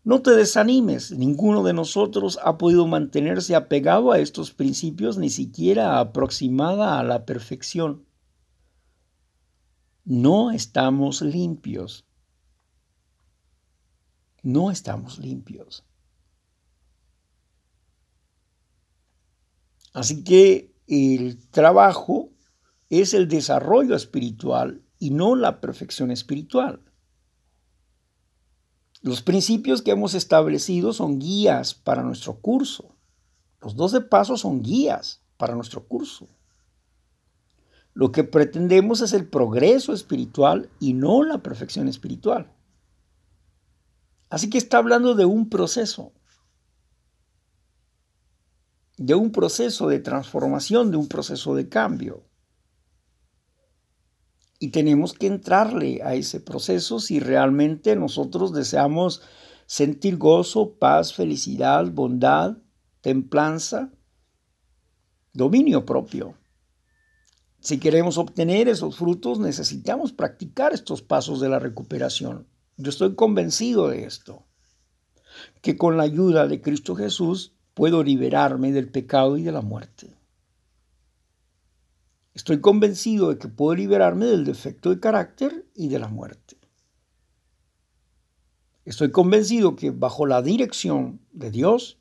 No 0.04 0.20
te 0.20 0.32
desanimes, 0.32 1.12
ninguno 1.12 1.62
de 1.62 1.72
nosotros 1.72 2.38
ha 2.44 2.58
podido 2.58 2.86
mantenerse 2.86 3.54
apegado 3.54 4.12
a 4.12 4.18
estos 4.18 4.52
principios 4.52 5.16
ni 5.16 5.30
siquiera 5.30 5.98
aproximada 5.98 7.00
a 7.00 7.02
la 7.02 7.24
perfección. 7.24 8.04
No 10.04 10.50
estamos 10.50 11.22
limpios. 11.22 12.04
No 14.42 14.70
estamos 14.70 15.18
limpios. 15.18 15.86
Así 19.94 20.22
que 20.22 20.74
el 20.86 21.48
trabajo 21.48 22.28
es 22.90 23.14
el 23.14 23.26
desarrollo 23.26 23.96
espiritual 23.96 24.82
y 24.98 25.10
no 25.10 25.34
la 25.34 25.62
perfección 25.62 26.10
espiritual. 26.10 26.82
Los 29.04 29.20
principios 29.20 29.82
que 29.82 29.90
hemos 29.90 30.14
establecido 30.14 30.94
son 30.94 31.18
guías 31.18 31.74
para 31.74 32.02
nuestro 32.02 32.40
curso. 32.40 32.96
Los 33.60 33.76
12 33.76 34.00
pasos 34.00 34.40
son 34.40 34.62
guías 34.62 35.20
para 35.36 35.54
nuestro 35.54 35.86
curso. 35.86 36.26
Lo 37.92 38.12
que 38.12 38.24
pretendemos 38.24 39.02
es 39.02 39.12
el 39.12 39.28
progreso 39.28 39.92
espiritual 39.92 40.70
y 40.80 40.94
no 40.94 41.22
la 41.22 41.42
perfección 41.42 41.86
espiritual. 41.86 42.50
Así 44.30 44.48
que 44.48 44.56
está 44.56 44.78
hablando 44.78 45.14
de 45.14 45.26
un 45.26 45.50
proceso, 45.50 46.14
de 48.96 49.14
un 49.14 49.32
proceso 49.32 49.86
de 49.86 49.98
transformación, 49.98 50.90
de 50.90 50.96
un 50.96 51.08
proceso 51.08 51.54
de 51.54 51.68
cambio. 51.68 52.24
Y 54.58 54.68
tenemos 54.68 55.12
que 55.12 55.26
entrarle 55.26 56.00
a 56.02 56.14
ese 56.14 56.40
proceso 56.40 57.00
si 57.00 57.20
realmente 57.20 57.96
nosotros 57.96 58.52
deseamos 58.52 59.22
sentir 59.66 60.16
gozo, 60.16 60.78
paz, 60.78 61.14
felicidad, 61.14 61.90
bondad, 61.90 62.58
templanza, 63.00 63.92
dominio 65.32 65.84
propio. 65.84 66.36
Si 67.60 67.78
queremos 67.78 68.18
obtener 68.18 68.68
esos 68.68 68.96
frutos, 68.96 69.38
necesitamos 69.38 70.12
practicar 70.12 70.72
estos 70.74 71.02
pasos 71.02 71.40
de 71.40 71.48
la 71.48 71.58
recuperación. 71.58 72.46
Yo 72.76 72.90
estoy 72.90 73.14
convencido 73.14 73.88
de 73.88 74.04
esto, 74.04 74.46
que 75.62 75.76
con 75.76 75.96
la 75.96 76.02
ayuda 76.02 76.46
de 76.46 76.60
Cristo 76.60 76.94
Jesús 76.94 77.54
puedo 77.72 78.02
liberarme 78.02 78.70
del 78.72 78.90
pecado 78.90 79.36
y 79.36 79.42
de 79.42 79.52
la 79.52 79.62
muerte. 79.62 80.13
Estoy 82.34 82.60
convencido 82.60 83.30
de 83.30 83.38
que 83.38 83.48
puedo 83.48 83.76
liberarme 83.76 84.26
del 84.26 84.44
defecto 84.44 84.90
de 84.90 84.98
carácter 84.98 85.66
y 85.74 85.88
de 85.88 86.00
la 86.00 86.08
muerte. 86.08 86.58
Estoy 88.84 89.12
convencido 89.12 89.76
que 89.76 89.92
bajo 89.92 90.26
la 90.26 90.42
dirección 90.42 91.20
de 91.32 91.52
Dios 91.52 91.96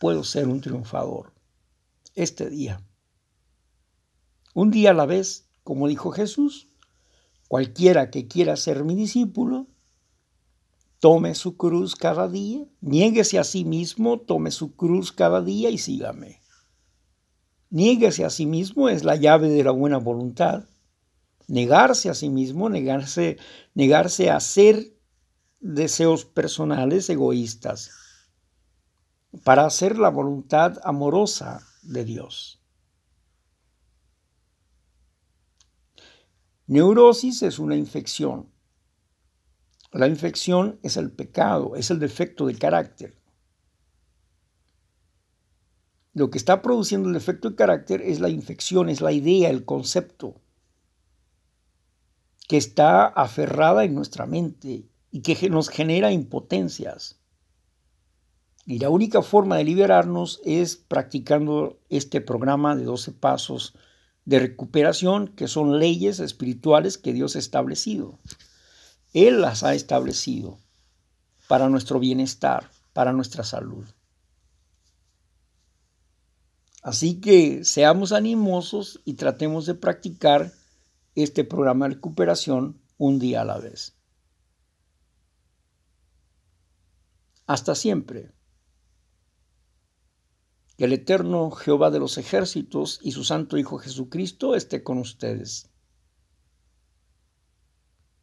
puedo 0.00 0.24
ser 0.24 0.48
un 0.48 0.60
triunfador 0.60 1.32
este 2.16 2.50
día. 2.50 2.84
Un 4.54 4.72
día 4.72 4.90
a 4.90 4.94
la 4.94 5.06
vez, 5.06 5.48
como 5.62 5.86
dijo 5.86 6.10
Jesús, 6.10 6.66
cualquiera 7.46 8.10
que 8.10 8.26
quiera 8.26 8.56
ser 8.56 8.84
mi 8.84 8.96
discípulo, 8.96 9.68
tome 10.98 11.36
su 11.36 11.56
cruz 11.56 11.94
cada 11.94 12.28
día, 12.28 12.66
niéguese 12.80 13.38
a 13.38 13.44
sí 13.44 13.64
mismo, 13.64 14.18
tome 14.18 14.50
su 14.50 14.74
cruz 14.74 15.12
cada 15.12 15.40
día 15.40 15.70
y 15.70 15.78
sígame. 15.78 16.39
Niéguese 17.70 18.24
a 18.24 18.30
sí 18.30 18.46
mismo 18.46 18.88
es 18.88 19.04
la 19.04 19.14
llave 19.16 19.48
de 19.48 19.62
la 19.62 19.70
buena 19.70 19.98
voluntad. 19.98 20.64
Negarse 21.46 22.10
a 22.10 22.14
sí 22.14 22.28
mismo, 22.28 22.68
negarse, 22.68 23.38
negarse 23.74 24.30
a 24.30 24.36
hacer 24.36 24.96
deseos 25.60 26.24
personales 26.24 27.08
egoístas 27.10 27.90
para 29.44 29.66
hacer 29.66 29.98
la 29.98 30.08
voluntad 30.08 30.78
amorosa 30.82 31.60
de 31.82 32.04
Dios. 32.04 32.60
Neurosis 36.66 37.42
es 37.42 37.58
una 37.58 37.76
infección. 37.76 38.48
La 39.92 40.06
infección 40.06 40.78
es 40.82 40.96
el 40.96 41.10
pecado, 41.10 41.74
es 41.74 41.90
el 41.90 41.98
defecto 41.98 42.46
de 42.46 42.56
carácter. 42.56 43.19
Lo 46.12 46.30
que 46.30 46.38
está 46.38 46.60
produciendo 46.60 47.08
el 47.08 47.14
defecto 47.14 47.50
de 47.50 47.56
carácter 47.56 48.02
es 48.02 48.20
la 48.20 48.28
infección, 48.28 48.88
es 48.88 49.00
la 49.00 49.12
idea, 49.12 49.48
el 49.48 49.64
concepto 49.64 50.40
que 52.48 52.56
está 52.56 53.06
aferrada 53.06 53.84
en 53.84 53.94
nuestra 53.94 54.26
mente 54.26 54.88
y 55.12 55.22
que 55.22 55.48
nos 55.50 55.68
genera 55.68 56.10
impotencias. 56.10 57.20
Y 58.66 58.80
la 58.80 58.90
única 58.90 59.22
forma 59.22 59.56
de 59.56 59.64
liberarnos 59.64 60.40
es 60.44 60.74
practicando 60.76 61.78
este 61.88 62.20
programa 62.20 62.74
de 62.74 62.82
12 62.82 63.12
pasos 63.12 63.74
de 64.24 64.40
recuperación, 64.40 65.28
que 65.28 65.46
son 65.46 65.78
leyes 65.78 66.18
espirituales 66.18 66.98
que 66.98 67.12
Dios 67.12 67.36
ha 67.36 67.38
establecido. 67.38 68.18
Él 69.12 69.40
las 69.40 69.62
ha 69.62 69.74
establecido 69.74 70.58
para 71.48 71.68
nuestro 71.68 72.00
bienestar, 72.00 72.68
para 72.92 73.12
nuestra 73.12 73.44
salud. 73.44 73.86
Así 76.82 77.20
que 77.20 77.64
seamos 77.64 78.12
animosos 78.12 79.00
y 79.04 79.14
tratemos 79.14 79.66
de 79.66 79.74
practicar 79.74 80.52
este 81.14 81.44
programa 81.44 81.86
de 81.88 81.94
recuperación 81.94 82.80
un 82.96 83.18
día 83.18 83.42
a 83.42 83.44
la 83.44 83.58
vez. 83.58 83.96
Hasta 87.46 87.74
siempre. 87.74 88.32
Que 90.78 90.84
el 90.84 90.92
eterno 90.94 91.50
Jehová 91.50 91.90
de 91.90 91.98
los 91.98 92.16
ejércitos 92.16 93.00
y 93.02 93.12
su 93.12 93.24
santo 93.24 93.58
Hijo 93.58 93.78
Jesucristo 93.78 94.54
esté 94.54 94.82
con 94.82 94.98
ustedes. 94.98 95.69